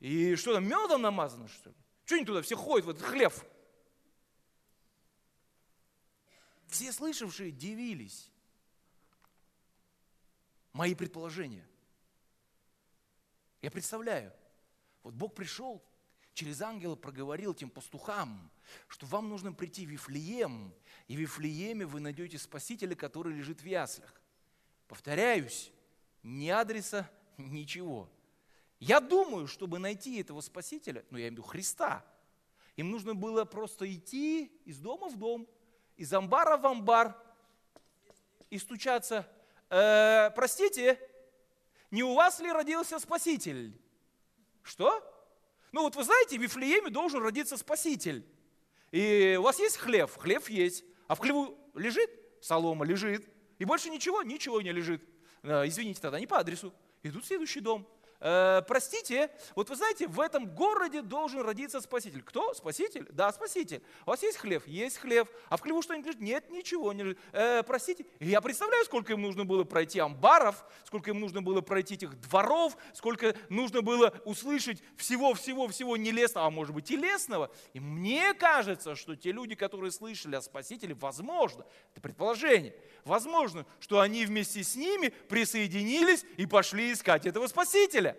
И 0.00 0.36
что 0.36 0.52
там, 0.52 0.68
медом 0.68 1.00
намазано, 1.00 1.48
что 1.48 1.70
ли? 1.70 1.76
Что 2.04 2.16
они 2.16 2.26
туда 2.26 2.42
все 2.42 2.54
ходят, 2.54 2.84
в 2.84 2.90
этот 2.90 3.04
хлев? 3.04 3.42
Все 6.66 6.92
слышавшие 6.92 7.50
дивились. 7.50 8.30
Мои 10.74 10.94
предположения. 10.94 11.66
Я 13.62 13.70
представляю, 13.70 14.30
вот 15.02 15.14
Бог 15.14 15.34
пришел, 15.34 15.82
через 16.34 16.60
ангела 16.60 16.96
проговорил 16.96 17.54
тем 17.54 17.70
пастухам, 17.70 18.50
что 18.88 19.06
вам 19.06 19.30
нужно 19.30 19.54
прийти 19.54 19.86
в 19.86 19.88
Вифлеем, 19.88 20.74
и 21.08 21.16
в 21.16 21.20
Вифлееме 21.20 21.86
вы 21.86 22.00
найдете 22.00 22.38
Спасителя, 22.38 22.94
который 22.96 23.32
лежит 23.32 23.60
в 23.60 23.66
яслях. 23.66 24.12
Повторяюсь, 24.88 25.72
ни 26.22 26.48
адреса, 26.48 27.08
ничего. 27.36 28.08
Я 28.78 29.00
думаю, 29.00 29.46
чтобы 29.46 29.78
найти 29.78 30.20
этого 30.20 30.40
Спасителя, 30.40 31.04
ну 31.10 31.18
я 31.18 31.28
имею 31.28 31.30
в 31.30 31.38
виду 31.38 31.42
Христа, 31.42 32.04
им 32.76 32.90
нужно 32.90 33.14
было 33.14 33.44
просто 33.44 33.92
идти 33.92 34.52
из 34.64 34.78
дома 34.78 35.08
в 35.08 35.16
дом, 35.16 35.48
из 35.96 36.12
амбара 36.12 36.58
в 36.58 36.66
амбар 36.66 37.16
и 38.50 38.58
стучаться. 38.58 39.26
Э, 39.70 40.30
простите, 40.34 41.00
не 41.90 42.02
у 42.02 42.14
вас 42.14 42.38
ли 42.40 42.52
родился 42.52 42.98
Спаситель? 42.98 43.80
Что? 44.62 45.02
Ну 45.72 45.82
вот 45.82 45.96
вы 45.96 46.04
знаете, 46.04 46.38
в 46.38 46.42
Вифлееме 46.42 46.90
должен 46.90 47.22
родиться 47.22 47.56
Спаситель. 47.56 48.26
И 48.90 49.36
у 49.38 49.42
вас 49.42 49.58
есть 49.58 49.78
хлеб? 49.78 50.10
Хлеб 50.10 50.48
есть. 50.48 50.84
А 51.08 51.14
в 51.14 51.18
хлеву 51.18 51.58
лежит? 51.74 52.10
Солома 52.40 52.84
лежит. 52.84 53.28
И 53.58 53.64
больше 53.64 53.90
ничего? 53.90 54.22
Ничего 54.22 54.60
не 54.60 54.72
лежит. 54.72 55.02
Э, 55.42 55.66
извините, 55.66 56.00
тогда 56.00 56.20
не 56.20 56.26
по 56.26 56.38
адресу. 56.38 56.72
Идут 57.02 57.24
в 57.24 57.26
следующий 57.26 57.60
дом 57.60 57.86
э, 58.20 58.62
простите, 58.66 59.30
вот 59.54 59.68
вы 59.70 59.76
знаете, 59.76 60.06
в 60.06 60.20
этом 60.20 60.46
городе 60.54 61.02
должен 61.02 61.40
родиться 61.40 61.80
Спаситель. 61.80 62.22
Кто? 62.22 62.54
Спаситель? 62.54 63.06
Да, 63.10 63.32
Спаситель. 63.32 63.82
У 64.06 64.10
вас 64.10 64.22
есть 64.22 64.38
хлеб? 64.38 64.66
Есть 64.66 64.98
хлеб. 64.98 65.28
А 65.48 65.56
в 65.56 65.60
хлеву 65.60 65.82
что-нибудь 65.82 66.06
лежит? 66.06 66.20
Нет, 66.20 66.50
ничего 66.50 66.92
не 66.92 67.02
лежит. 67.02 67.18
Э, 67.32 67.62
простите, 67.62 68.06
я 68.20 68.40
представляю, 68.40 68.84
сколько 68.84 69.12
им 69.12 69.22
нужно 69.22 69.44
было 69.44 69.64
пройти 69.64 69.98
амбаров, 69.98 70.64
сколько 70.84 71.10
им 71.10 71.20
нужно 71.20 71.42
было 71.42 71.60
пройти 71.60 71.94
этих 71.94 72.18
дворов, 72.20 72.76
сколько 72.92 73.36
нужно 73.48 73.82
было 73.82 74.12
услышать 74.24 74.82
всего-всего-всего 74.96 75.96
нелестного, 75.96 76.46
а 76.46 76.50
может 76.50 76.74
быть 76.74 76.90
и 76.90 76.96
лестного. 76.96 77.50
И 77.72 77.80
мне 77.80 78.34
кажется, 78.34 78.94
что 78.96 79.16
те 79.16 79.32
люди, 79.32 79.54
которые 79.54 79.90
слышали 79.90 80.36
о 80.36 80.42
Спасителе, 80.42 80.94
возможно, 80.94 81.64
это 81.92 82.00
предположение, 82.00 82.74
возможно, 83.04 83.66
что 83.80 84.00
они 84.00 84.24
вместе 84.24 84.62
с 84.62 84.76
ними 84.76 85.08
присоединились 85.28 86.24
и 86.36 86.46
пошли 86.46 86.92
искать 86.92 87.26
этого 87.26 87.46
Спасителя. 87.46 88.15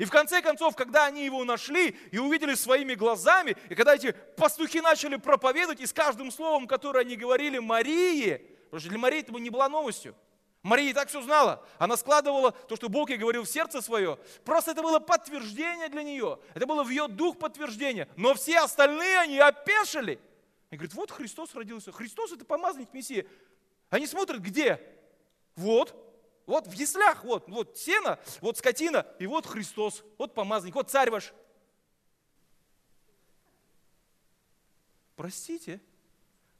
И 0.00 0.06
в 0.06 0.10
конце 0.10 0.40
концов, 0.40 0.76
когда 0.76 1.04
они 1.04 1.26
его 1.26 1.44
нашли 1.44 1.90
и 2.10 2.16
увидели 2.16 2.54
своими 2.54 2.94
глазами, 2.94 3.54
и 3.68 3.74
когда 3.74 3.94
эти 3.94 4.12
пастухи 4.34 4.80
начали 4.80 5.16
проповедовать, 5.16 5.80
и 5.80 5.86
с 5.86 5.92
каждым 5.92 6.30
словом, 6.30 6.66
которое 6.66 7.00
они 7.00 7.16
говорили 7.16 7.58
Марии, 7.58 8.38
потому 8.64 8.80
что 8.80 8.88
для 8.88 8.98
Марии 8.98 9.20
это 9.20 9.30
не 9.34 9.50
была 9.50 9.68
новостью, 9.68 10.16
Мария 10.62 10.88
и 10.88 10.94
так 10.94 11.10
все 11.10 11.20
знала. 11.20 11.62
Она 11.78 11.98
складывала 11.98 12.52
то, 12.52 12.76
что 12.76 12.88
Бог 12.88 13.10
ей 13.10 13.18
говорил 13.18 13.42
в 13.42 13.48
сердце 13.50 13.82
свое. 13.82 14.18
Просто 14.42 14.70
это 14.70 14.80
было 14.80 15.00
подтверждение 15.00 15.90
для 15.90 16.02
нее. 16.02 16.38
Это 16.54 16.64
было 16.64 16.82
в 16.82 16.88
ее 16.88 17.06
дух 17.06 17.38
подтверждение. 17.38 18.08
Но 18.16 18.32
все 18.32 18.60
остальные, 18.60 19.18
они 19.18 19.38
опешили. 19.38 20.18
И 20.70 20.76
говорит, 20.76 20.94
вот 20.94 21.10
Христос 21.10 21.54
родился. 21.54 21.92
Христос 21.92 22.32
это 22.32 22.46
помазанник 22.46 22.94
Мессия. 22.94 23.26
Они 23.90 24.06
смотрят, 24.06 24.40
где? 24.40 24.80
Вот, 25.56 25.94
вот 26.46 26.66
в 26.66 26.72
яслях, 26.72 27.24
вот, 27.24 27.48
вот 27.48 27.78
сено, 27.78 28.18
вот 28.40 28.58
скотина, 28.58 29.06
и 29.18 29.26
вот 29.26 29.46
Христос, 29.46 30.02
вот 30.18 30.34
помазанник, 30.34 30.74
вот 30.74 30.90
царь 30.90 31.10
ваш. 31.10 31.32
Простите, 35.16 35.80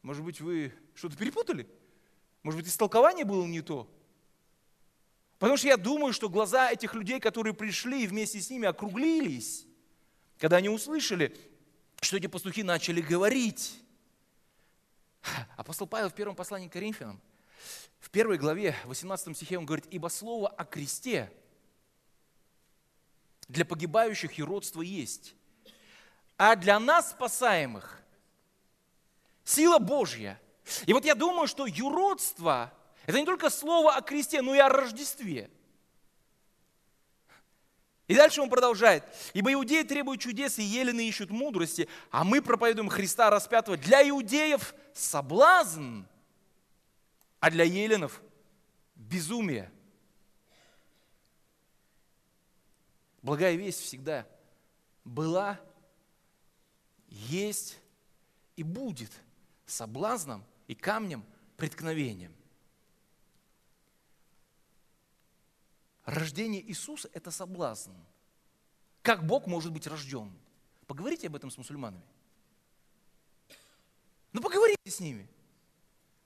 может 0.02 0.24
быть, 0.24 0.40
вы 0.40 0.72
что-то 0.94 1.16
перепутали? 1.16 1.68
Может 2.42 2.60
быть, 2.60 2.68
истолкование 2.68 3.24
было 3.24 3.44
не 3.46 3.62
то? 3.62 3.88
Потому 5.38 5.56
что 5.56 5.68
я 5.68 5.78
думаю, 5.78 6.12
что 6.12 6.28
глаза 6.28 6.70
этих 6.70 6.94
людей, 6.94 7.18
которые 7.18 7.54
пришли 7.54 8.04
и 8.04 8.06
вместе 8.06 8.40
с 8.40 8.50
ними 8.50 8.68
округлились, 8.68 9.66
когда 10.38 10.58
они 10.58 10.68
услышали, 10.68 11.34
что 12.02 12.18
эти 12.18 12.26
пастухи 12.26 12.62
начали 12.62 13.00
говорить. 13.00 13.80
Апостол 15.56 15.86
Павел 15.86 16.10
в 16.10 16.14
первом 16.14 16.36
послании 16.36 16.68
к 16.68 16.72
Коринфянам, 16.72 17.20
в 18.00 18.10
первой 18.10 18.38
главе, 18.38 18.74
18 18.86 19.36
стихе, 19.36 19.58
он 19.58 19.66
говорит, 19.66 19.86
«Ибо 19.90 20.08
слово 20.08 20.48
о 20.48 20.64
кресте 20.64 21.32
для 23.48 23.64
погибающих 23.64 24.38
и 24.38 24.42
родство 24.42 24.82
есть, 24.82 25.34
а 26.36 26.56
для 26.56 26.80
нас 26.80 27.10
спасаемых 27.10 28.02
сила 29.44 29.78
Божья– 29.78 30.40
и 30.86 30.92
вот 30.92 31.04
я 31.04 31.14
думаю, 31.14 31.46
что 31.46 31.66
юродство– 31.66 32.72
это 33.06 33.18
не 33.18 33.26
только 33.26 33.50
слово 33.50 33.96
о 33.96 34.02
кресте, 34.02 34.42
но 34.42 34.54
и 34.54 34.58
о 34.58 34.68
Рождестве. 34.68 35.50
И 38.06 38.14
дальше 38.14 38.40
он 38.40 38.50
продолжает. 38.50 39.04
«Ибо 39.34 39.52
иудеи 39.52 39.82
требуют 39.82 40.20
чудес, 40.20 40.58
и 40.58 40.62
елены 40.62 41.08
ищут 41.08 41.30
мудрости, 41.30 41.88
а 42.10 42.24
мы 42.24 42.42
проповедуем 42.42 42.88
Христа 42.88 43.30
распятого. 43.30 43.76
Для 43.76 44.08
иудеев 44.08 44.74
соблазн, 44.94 46.02
а 47.40 47.50
для 47.50 47.64
еленов 47.64 48.22
безумие». 48.94 49.72
Благая 53.22 53.54
весть 53.56 53.80
всегда 53.80 54.26
была, 55.04 55.60
есть 57.08 57.78
и 58.56 58.62
будет 58.62 59.12
соблазном 59.66 60.44
и 60.68 60.74
камнем 60.74 61.24
преткновением. 61.56 62.34
Рождение 66.04 66.62
Иисуса– 66.62 67.08
это 67.12 67.30
соблазн. 67.30 67.92
Как 69.02 69.26
Бог 69.26 69.46
может 69.46 69.72
быть 69.72 69.86
рожден? 69.86 70.32
Поговорите 70.86 71.28
об 71.28 71.36
этом 71.36 71.50
с 71.50 71.58
мусульманами. 71.58 72.02
Ну 74.32 74.40
поговорите 74.40 74.90
с 74.90 74.98
ними. 75.00 75.28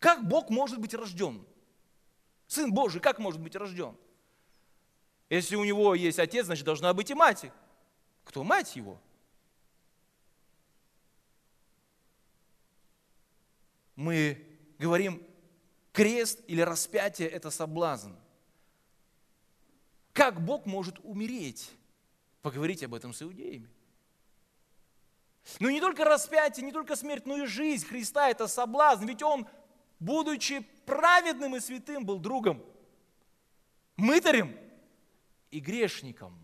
Как 0.04 0.28
Бог 0.28 0.50
может 0.50 0.78
быть 0.78 0.92
рожден? 0.92 1.42
Сын 2.46 2.70
Божий 2.70 3.00
как 3.00 3.18
может 3.18 3.40
быть 3.40 3.56
рожден? 3.56 3.96
Если 5.30 5.56
у 5.56 5.64
него 5.64 5.94
есть 5.94 6.18
отец, 6.18 6.44
значит 6.44 6.66
должна 6.66 6.92
быть 6.92 7.10
и 7.10 7.14
мать. 7.14 7.50
Кто 8.22 8.44
мать 8.44 8.76
его? 8.76 9.00
мы 13.96 14.46
говорим, 14.78 15.26
крест 15.92 16.38
или 16.48 16.60
распятие– 16.60 17.28
это 17.30 17.50
соблазн. 17.50 18.12
Как 20.12 20.44
Бог 20.44 20.66
может 20.66 20.98
умереть? 21.02 21.70
Поговорите 22.42 22.84
об 22.84 22.94
этом 22.94 23.14
с 23.14 23.22
иудеями. 23.22 23.70
Но 25.60 25.70
не 25.70 25.80
только 25.80 26.04
распятие, 26.04 26.66
не 26.66 26.72
только 26.72 26.94
смерть, 26.94 27.24
но 27.24 27.38
и 27.38 27.46
жизнь 27.46 27.86
Христа– 27.86 28.28
это 28.30 28.48
соблазн. 28.48 29.06
Ведь 29.06 29.22
Он, 29.22 29.46
будучи 30.04 30.60
праведным 30.86 31.56
и 31.56 31.60
святым, 31.60 32.04
был 32.04 32.18
другом, 32.18 32.62
мытарем 33.96 34.56
и 35.50 35.60
грешником. 35.60 36.38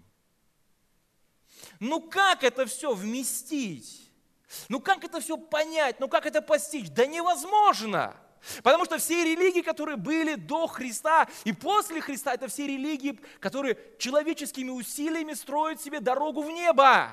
Ну 1.79 2.01
как 2.01 2.43
это 2.43 2.65
все 2.67 2.95
вместить? 2.95 4.11
Ну 4.69 4.81
как 4.81 5.05
это 5.05 5.21
все 5.21 5.37
понять? 5.37 6.01
Ну 6.01 6.09
как 6.09 6.27
это 6.27 6.41
постичь? 6.41 6.91
Да 6.91 7.07
невозможно! 7.07 8.17
Потому 8.63 8.87
что 8.87 8.97
все 8.97 9.23
религии, 9.23 9.61
которые 9.61 9.99
были 9.99 10.35
до 10.35 10.67
Христа 10.67 11.29
и 11.45 11.53
после 11.53 12.01
Христа, 12.01 12.33
это 12.33 12.49
все 12.49 12.67
религии, 12.67 13.21
которые 13.39 13.77
человеческими 13.99 14.71
усилиями 14.71 15.35
строят 15.35 15.83
себе 15.83 16.01
дорогу 16.01 16.41
в 16.41 16.51
небо. 16.51 17.11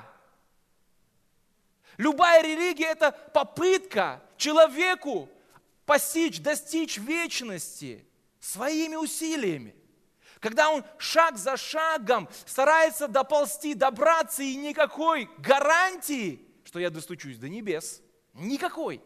Любая 1.98 2.42
религия– 2.42 2.86
это 2.92 3.12
попытка 3.12 4.22
человеку 4.38 5.28
постичь, 5.88 6.40
достичь 6.40 6.98
вечности 6.98 8.06
своими 8.38 8.94
усилиями. 8.94 9.74
Когда 10.38 10.70
он 10.70 10.84
шаг 10.98 11.36
за 11.36 11.56
шагом 11.56 12.28
старается 12.46 13.08
доползти, 13.08 13.74
добраться, 13.74 14.44
и 14.44 14.54
никакой 14.54 15.28
гарантии– 15.38 16.44
что 16.68 16.78
я 16.80 16.90
достучусь 16.90 17.38
до 17.38 17.48
небес. 17.48 18.02
Никакой. 18.34 19.00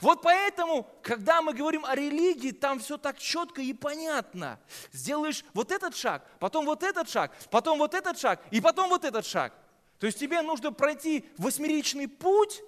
Вот 0.00 0.22
поэтому, 0.22 0.88
когда 1.02 1.42
мы 1.42 1.52
говорим 1.52 1.84
о 1.84 1.94
религии, 1.94 2.52
там 2.52 2.78
все 2.78 2.96
так 2.96 3.18
четко 3.18 3.60
и 3.60 3.74
понятно. 3.74 4.58
Сделаешь 4.92 5.44
вот 5.52 5.70
этот 5.70 5.94
шаг, 5.94 6.26
потом 6.40 6.64
вот 6.64 6.82
этот 6.82 7.10
шаг, 7.10 7.36
потом 7.50 7.78
вот 7.78 7.92
этот 7.92 8.18
шаг, 8.18 8.42
и 8.50 8.62
потом 8.62 8.88
вот 8.88 9.04
этот 9.04 9.26
шаг. 9.26 9.52
То 9.98 10.06
есть 10.06 10.18
тебе 10.18 10.40
нужно 10.40 10.72
пройти 10.72 11.28
восьмеричный 11.36 12.08
путь, 12.08 12.62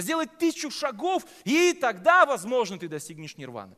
сделать 0.00 0.38
тысячу 0.38 0.70
шагов, 0.70 1.24
и 1.44 1.72
тогда, 1.72 2.26
возможно, 2.26 2.78
ты 2.78 2.88
достигнешь 2.88 3.36
нирваны. 3.36 3.76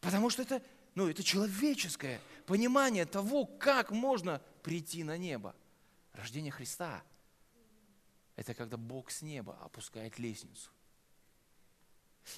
Потому 0.00 0.30
что 0.30 0.42
это, 0.42 0.62
ну, 0.94 1.08
это 1.08 1.22
человеческое 1.22 2.20
понимание 2.46 3.06
того, 3.06 3.46
как 3.46 3.90
можно 3.90 4.42
прийти 4.62 5.02
на 5.04 5.16
небо. 5.16 5.54
Рождение 6.12 6.52
Христа– 6.52 7.02
это 8.36 8.54
когда 8.54 8.76
Бог 8.76 9.10
с 9.10 9.22
неба 9.22 9.58
опускает 9.62 10.18
лестницу. 10.18 10.70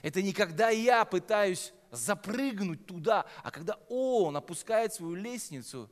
Это 0.03 0.23
не 0.23 0.33
когда 0.33 0.71
я 0.71 1.05
пытаюсь 1.05 1.73
запрыгнуть 1.91 2.87
туда, 2.87 3.27
а 3.43 3.51
когда 3.51 3.75
Он 3.89 4.37
опускает 4.37 4.93
свою 4.93 5.15
лестницу, 5.15 5.91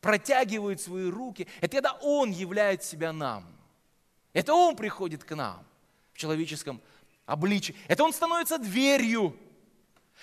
протягивает 0.00 0.80
свои 0.80 1.08
руки. 1.08 1.48
Это 1.60 1.76
когда 1.76 1.92
Он 2.02 2.30
являет 2.30 2.82
себя 2.82 3.12
нам. 3.12 3.61
Это 4.32 4.54
Он 4.54 4.76
приходит 4.76 5.24
к 5.24 5.34
нам 5.34 5.66
в 6.12 6.18
человеческом 6.18 6.80
обличии. 7.26 7.76
Это 7.88 8.04
Он 8.04 8.12
становится 8.12 8.58
дверью. 8.58 9.36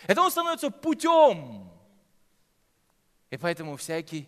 Это 0.08 0.22
Он 0.22 0.32
становится 0.32 0.70
путем. 0.70 1.70
И 3.30 3.38
поэтому 3.38 3.78
всякий, 3.78 4.28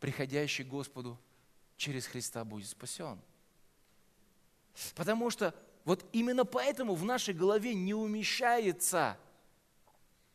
приходящий 0.00 0.64
к 0.64 0.68
Господу, 0.68 1.18
через 1.76 2.06
Христа 2.06 2.44
будет 2.44 2.68
спасен. 2.68 3.20
Потому 4.94 5.30
что 5.30 5.54
вот 5.84 6.04
именно 6.12 6.44
поэтому 6.44 6.94
в 6.94 7.04
нашей 7.04 7.32
голове 7.32 7.74
не 7.74 7.94
умещается 7.94 9.16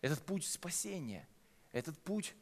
этот 0.01 0.23
путь 0.25 0.45
спасения, 0.45 1.27
этот 1.71 1.99
путь 1.99 2.33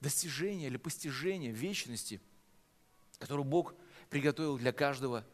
достижения 0.00 0.66
или 0.66 0.76
постижения 0.76 1.50
вечности, 1.50 2.20
которую 3.18 3.44
Бог 3.44 3.74
приготовил 4.10 4.58
для 4.58 4.72
каждого 4.72 5.24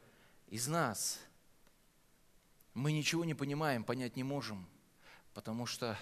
из 0.48 0.66
нас. 0.68 1.20
Мы 2.74 2.92
ничего 2.92 3.24
не 3.24 3.34
понимаем, 3.34 3.84
понять 3.84 4.16
не 4.16 4.22
можем, 4.22 4.68
потому 5.34 5.66
что 5.66 5.98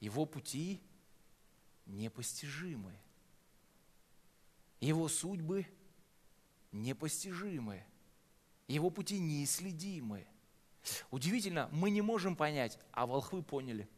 Его 0.00 0.26
пути 0.26 0.80
непостижимы. 1.86 2.98
Его 4.80 5.08
судьбы 5.08 5.66
непостижимы, 6.74 7.84
его 8.66 8.90
пути 8.90 9.18
неисследимы. 9.18 10.26
Удивительно, 11.10 11.68
мы 11.72 11.90
не 11.90 12.02
можем 12.02 12.36
понять, 12.36 12.78
а 12.92 13.06
волхвы 13.06 13.42
поняли. 13.42 13.88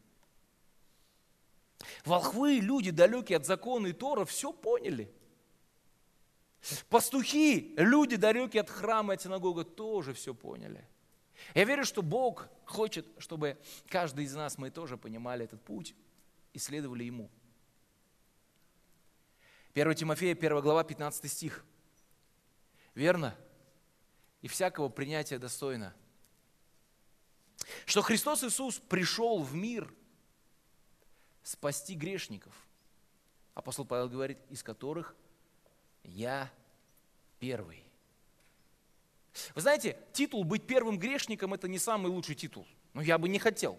Волхвы, 2.05 2.61
люди, 2.61 2.91
далекие 2.91 3.39
от 3.39 3.47
закона 3.47 3.89
и 3.89 3.93
Тора, 3.93 4.25
все 4.25 4.53
поняли. 4.53 5.13
Пастухи, 6.88 7.75
люди, 7.77 8.16
далекие 8.16 8.62
от 8.62 8.71
храма 8.71 9.12
и 9.12 9.16
от 9.16 9.23
синагога, 9.23 9.64
тоже 9.64 10.12
все 10.14 10.35
поняли. 10.35 10.87
Я 11.55 11.64
верю, 11.64 11.85
что 11.85 12.03
Бог 12.03 12.49
хочет, 12.64 13.07
чтобы 13.19 13.59
каждый 13.88 14.25
из 14.25 14.35
нас, 14.35 14.59
мы 14.59 14.71
тоже 14.71 14.97
понимали 14.97 15.45
этот 15.45 15.62
путь 15.62 15.95
и 16.53 16.59
следовали 16.59 17.05
Ему. 17.05 17.31
1 19.75 19.95
Тимофея, 19.95 20.35
1 20.35 20.61
глава, 20.61 20.83
15 20.85 21.31
стих. 21.31 21.64
Верно? 22.95 23.37
И 24.40 24.49
всякого 24.49 24.88
принятия 24.88 25.38
достойно. 25.38 25.95
Что 27.85 28.01
Христос 28.01 28.42
Иисус 28.42 28.79
пришел 28.79 29.42
в 29.42 29.55
мир 29.55 29.92
спасти 31.42 31.95
грешников. 31.95 32.55
Апостол 33.55 33.85
Павел 33.85 34.09
говорит, 34.09 34.38
из 34.49 34.62
которых 34.62 35.14
я 36.07 36.51
первый. 37.38 37.83
Вы 39.55 39.61
знаете, 39.61 39.99
титул 40.12 40.45
быть 40.45 40.66
первым 40.66 40.99
грешником– 40.99 41.53
это 41.55 41.69
не 41.69 41.79
самый 41.79 42.09
лучший 42.09 42.35
титул. 42.35 42.66
Но 42.95 43.03
я 43.03 43.19
бы 43.19 43.29
не 43.29 43.38
хотел. 43.38 43.79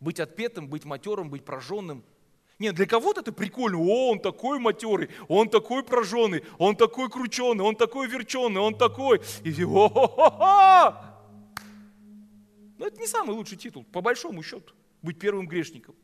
Быть 0.00 0.20
отпетым, 0.20 0.68
быть 0.68 0.84
матерым, 0.84 1.30
быть 1.30 1.44
прожженным. 1.44 2.04
Нет, 2.58 2.74
для 2.74 2.86
кого-то 2.86 3.22
это 3.22 3.32
прикольно. 3.32 3.78
О, 3.78 4.10
он 4.10 4.20
такой 4.20 4.58
матерый, 4.58 5.08
он 5.28 5.48
такой 5.48 5.82
прожженный, 5.82 6.44
он 6.58 6.76
такой 6.76 7.08
крученый, 7.08 7.64
он 7.64 7.76
такой 7.76 8.08
верченый, 8.08 8.60
он 8.60 8.76
такой. 8.76 9.22
И 9.42 9.64
о 9.64 11.18
Но 12.78 12.86
это 12.86 13.00
не 13.00 13.06
самый 13.06 13.34
лучший 13.34 13.56
титул, 13.56 13.84
по 13.84 14.00
большому 14.00 14.42
счету, 14.42 14.74
быть 15.00 15.18
первым 15.18 15.46
грешником. 15.48 15.94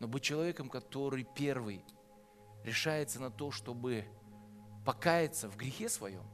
Но 0.00 0.08
быть 0.08 0.22
человеком, 0.22 0.68
который 0.68 1.26
первый 1.36 1.84
решается 2.64 3.20
на 3.20 3.30
то, 3.30 3.50
чтобы 3.50 4.04
покаяться 4.84 5.48
в 5.48 5.56
грехе 5.56 5.88
своем, 5.88 6.24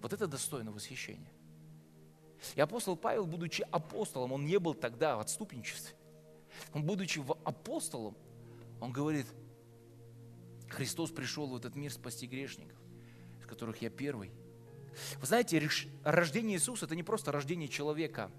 вот 0.00 0.12
это 0.12 0.26
достойно 0.26 0.72
восхищения. 0.72 1.32
И 2.56 2.60
апостол 2.60 2.96
Павел, 2.96 3.26
будучи 3.26 3.62
апостолом, 3.70 4.32
он 4.32 4.46
не 4.46 4.58
был 4.58 4.74
тогда 4.74 5.16
в 5.16 5.20
отступничестве. 5.20 5.94
Он, 6.74 6.82
будучи 6.82 7.22
апостолом, 7.44 8.16
он 8.80 8.92
говорит, 8.92 9.26
Христос 10.68 11.10
пришел 11.10 11.46
в 11.46 11.56
этот 11.56 11.76
мир 11.76 11.92
спасти 11.92 12.26
грешников, 12.26 12.78
из 13.40 13.46
которых 13.46 13.80
я 13.80 13.90
первый. 13.90 14.32
Вы 15.20 15.26
знаете, 15.26 15.62
рождение 16.02 16.56
Иисуса– 16.56 16.84
это 16.86 16.96
не 16.96 17.02
просто 17.02 17.30
рождение 17.32 17.68
человека. 17.68 18.30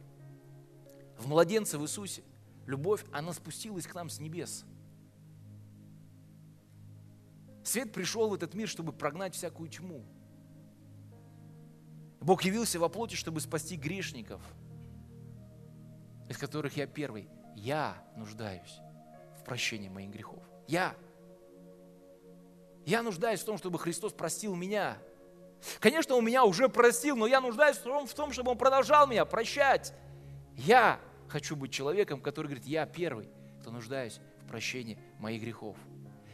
В 1.18 1.28
младенце 1.28 1.78
в 1.78 1.84
Иисусе 1.84 2.24
любовь, 2.66 3.06
она 3.12 3.34
спустилась 3.34 3.88
к 3.88 3.96
нам 3.96 4.10
с 4.10 4.20
небес. 4.20 4.66
Свет 7.64 7.92
пришел 7.92 8.30
в 8.30 8.34
этот 8.34 8.54
мир, 8.54 8.68
чтобы 8.68 8.92
прогнать 8.92 9.36
всякую 9.36 9.70
тьму. 9.70 10.04
Бог 12.20 12.44
явился 12.44 12.80
во 12.80 12.90
плоти, 12.90 13.16
чтобы 13.16 13.42
спасти 13.42 13.76
грешников, 13.76 14.42
из 16.30 16.38
которых 16.38 16.78
я 16.78 16.88
первый. 16.88 17.30
Я 17.56 18.04
нуждаюсь 18.16 18.80
в 19.40 19.44
прощении 19.44 19.90
моих 19.90 20.10
грехов. 20.10 20.44
Я. 20.68 20.96
Я 22.86 23.02
нуждаюсь 23.02 23.42
в 23.42 23.46
том, 23.46 23.58
чтобы 23.58 23.80
Христос 23.80 24.14
простил 24.14 24.56
меня. 24.56 24.98
Конечно, 25.80 26.16
Он 26.16 26.26
меня 26.26 26.44
уже 26.44 26.68
простил, 26.68 27.16
но 27.16 27.28
я 27.28 27.40
нуждаюсь 27.40 27.78
в 27.78 28.14
том, 28.14 28.32
чтобы 28.32 28.52
Он 28.52 28.58
продолжал 28.58 29.08
меня 29.08 29.26
прощать. 29.26 29.94
Я 30.56 31.00
хочу 31.30 31.56
быть 31.56 31.72
человеком, 31.72 32.22
который 32.22 32.48
говорит, 32.48 32.66
я 32.66 32.86
первый, 32.86 33.30
кто 33.62 33.72
нуждаюсь 33.72 34.20
в 34.42 34.48
прощении 34.48 34.98
моих 35.20 35.42
грехов. 35.42 35.78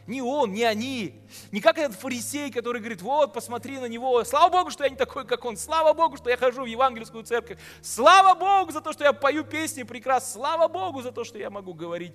Не 0.06 0.22
он, 0.22 0.52
не 0.52 0.64
они. 0.64 1.20
Не 1.52 1.60
как 1.60 1.78
этот 1.78 1.98
фарисей, 1.98 2.50
который 2.50 2.80
говорит, 2.80 3.02
вот, 3.02 3.32
посмотри 3.32 3.78
на 3.78 3.86
него. 3.86 4.24
Слава 4.24 4.50
Богу, 4.50 4.70
что 4.70 4.84
я 4.84 4.90
не 4.90 4.96
такой, 4.96 5.26
как 5.26 5.44
он. 5.44 5.56
Слава 5.56 5.92
Богу, 5.92 6.16
что 6.16 6.30
я 6.30 6.36
хожу 6.36 6.62
в 6.62 6.66
евангельскую 6.66 7.24
церковь. 7.24 7.58
Слава 7.82 8.38
Богу 8.38 8.72
за 8.72 8.80
то, 8.80 8.92
что 8.92 9.04
я 9.04 9.12
пою 9.12 9.44
песни 9.44 9.82
прекрасно. 9.82 10.40
Слава 10.40 10.68
Богу 10.68 11.02
за 11.02 11.12
то, 11.12 11.24
что 11.24 11.38
я 11.38 11.50
могу 11.50 11.74
говорить. 11.74 12.14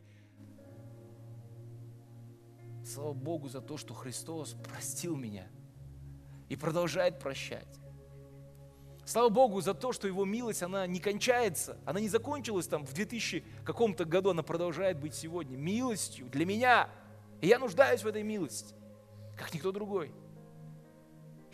Слава 2.85 3.13
Богу 3.13 3.49
за 3.49 3.61
то, 3.61 3.77
что 3.77 3.93
Христос 3.93 4.55
простил 4.69 5.15
меня 5.15 5.47
и 6.49 6.55
продолжает 6.55 7.19
прощать. 7.19 7.67
Слава 9.05 9.29
Богу 9.29 9.61
за 9.61 9.73
то, 9.73 9.91
что 9.91 10.07
Его 10.07 10.25
милость, 10.25 10.63
она 10.63 10.87
не 10.87 10.99
кончается, 10.99 11.77
она 11.85 11.99
не 11.99 12.09
закончилась 12.09 12.67
там 12.67 12.85
в 12.85 12.93
2000 12.93 13.43
каком-то 13.63 14.05
году, 14.05 14.31
она 14.31 14.41
продолжает 14.41 14.99
быть 14.99 15.13
сегодня 15.15 15.57
милостью 15.57 16.27
для 16.27 16.45
меня– 16.45 16.89
и 17.41 17.47
я 17.47 17.59
нуждаюсь 17.59 18.03
в 18.03 18.07
этой 18.07 18.23
милости, 18.23 18.75
как 19.37 19.53
никто 19.53 19.71
другой. 19.71 20.13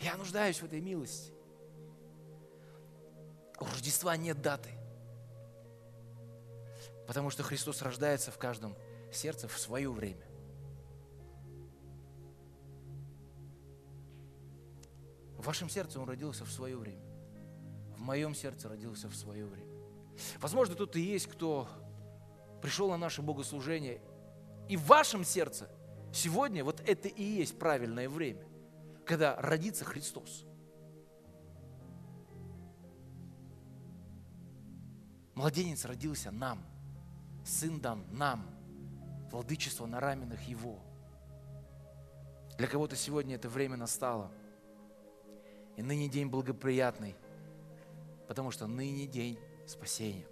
Я 0.00 0.16
нуждаюсь 0.16 0.60
в 0.60 0.64
этой 0.64 0.80
милости. 0.80 1.32
У 3.60 3.64
Рождества 3.64 4.16
нет 4.16 4.42
даты. 4.42 4.70
Потому 7.06 7.30
что 7.30 7.42
Христос 7.42 7.82
рождается 7.82 8.30
в 8.30 8.38
каждом 8.38 8.76
сердце 9.12 9.46
в 9.46 9.58
свое 9.58 9.90
время. 9.90 10.26
В 15.38 15.46
вашем 15.46 15.68
сердце 15.68 16.00
Он 16.00 16.08
родился 16.08 16.44
в 16.44 16.50
свое 16.50 16.76
время. 16.76 17.02
В 17.96 18.00
моем 18.00 18.34
сердце 18.34 18.68
родился 18.68 19.08
в 19.08 19.14
свое 19.14 19.46
время. 19.46 19.72
Возможно, 20.40 20.74
кто-то 20.74 20.98
есть, 20.98 21.26
кто 21.26 21.68
пришел 22.60 22.90
на 22.90 22.96
наше 22.96 23.22
богослужение 23.22 24.00
и 24.68 24.76
в 24.76 24.84
вашем 24.86 25.24
сердце 25.24 25.68
сегодня 26.12 26.64
вот 26.64 26.80
это 26.86 27.08
и 27.08 27.22
есть 27.22 27.58
правильное 27.58 28.08
время, 28.08 28.44
когда 29.04 29.36
родится 29.36 29.84
Христос. 29.84 30.44
Младенец 35.34 35.84
родился 35.84 36.30
нам, 36.30 36.64
сын 37.44 37.80
дан 37.80 38.06
нам, 38.12 38.46
владычество 39.30 39.86
на 39.86 39.98
раменах 39.98 40.40
Его. 40.42 40.78
Для 42.58 42.68
кого-то 42.68 42.96
сегодня 42.96 43.34
это 43.36 43.48
время 43.48 43.76
настало. 43.76 44.30
И 45.76 45.82
ныне 45.82 46.08
день 46.08 46.28
благоприятный, 46.28 47.16
потому 48.28 48.50
что 48.50 48.66
ныне 48.66 49.06
день 49.06 49.38
спасения. 49.66 50.26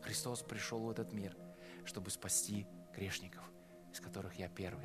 Христос 0.00 0.42
пришел 0.42 0.80
в 0.80 0.90
этот 0.90 1.12
мир– 1.12 1.36
чтобы 1.86 2.10
спасти 2.10 2.66
грешников, 2.94 3.42
из 3.92 4.00
которых 4.00 4.34
я 4.34 4.48
первый. 4.48 4.84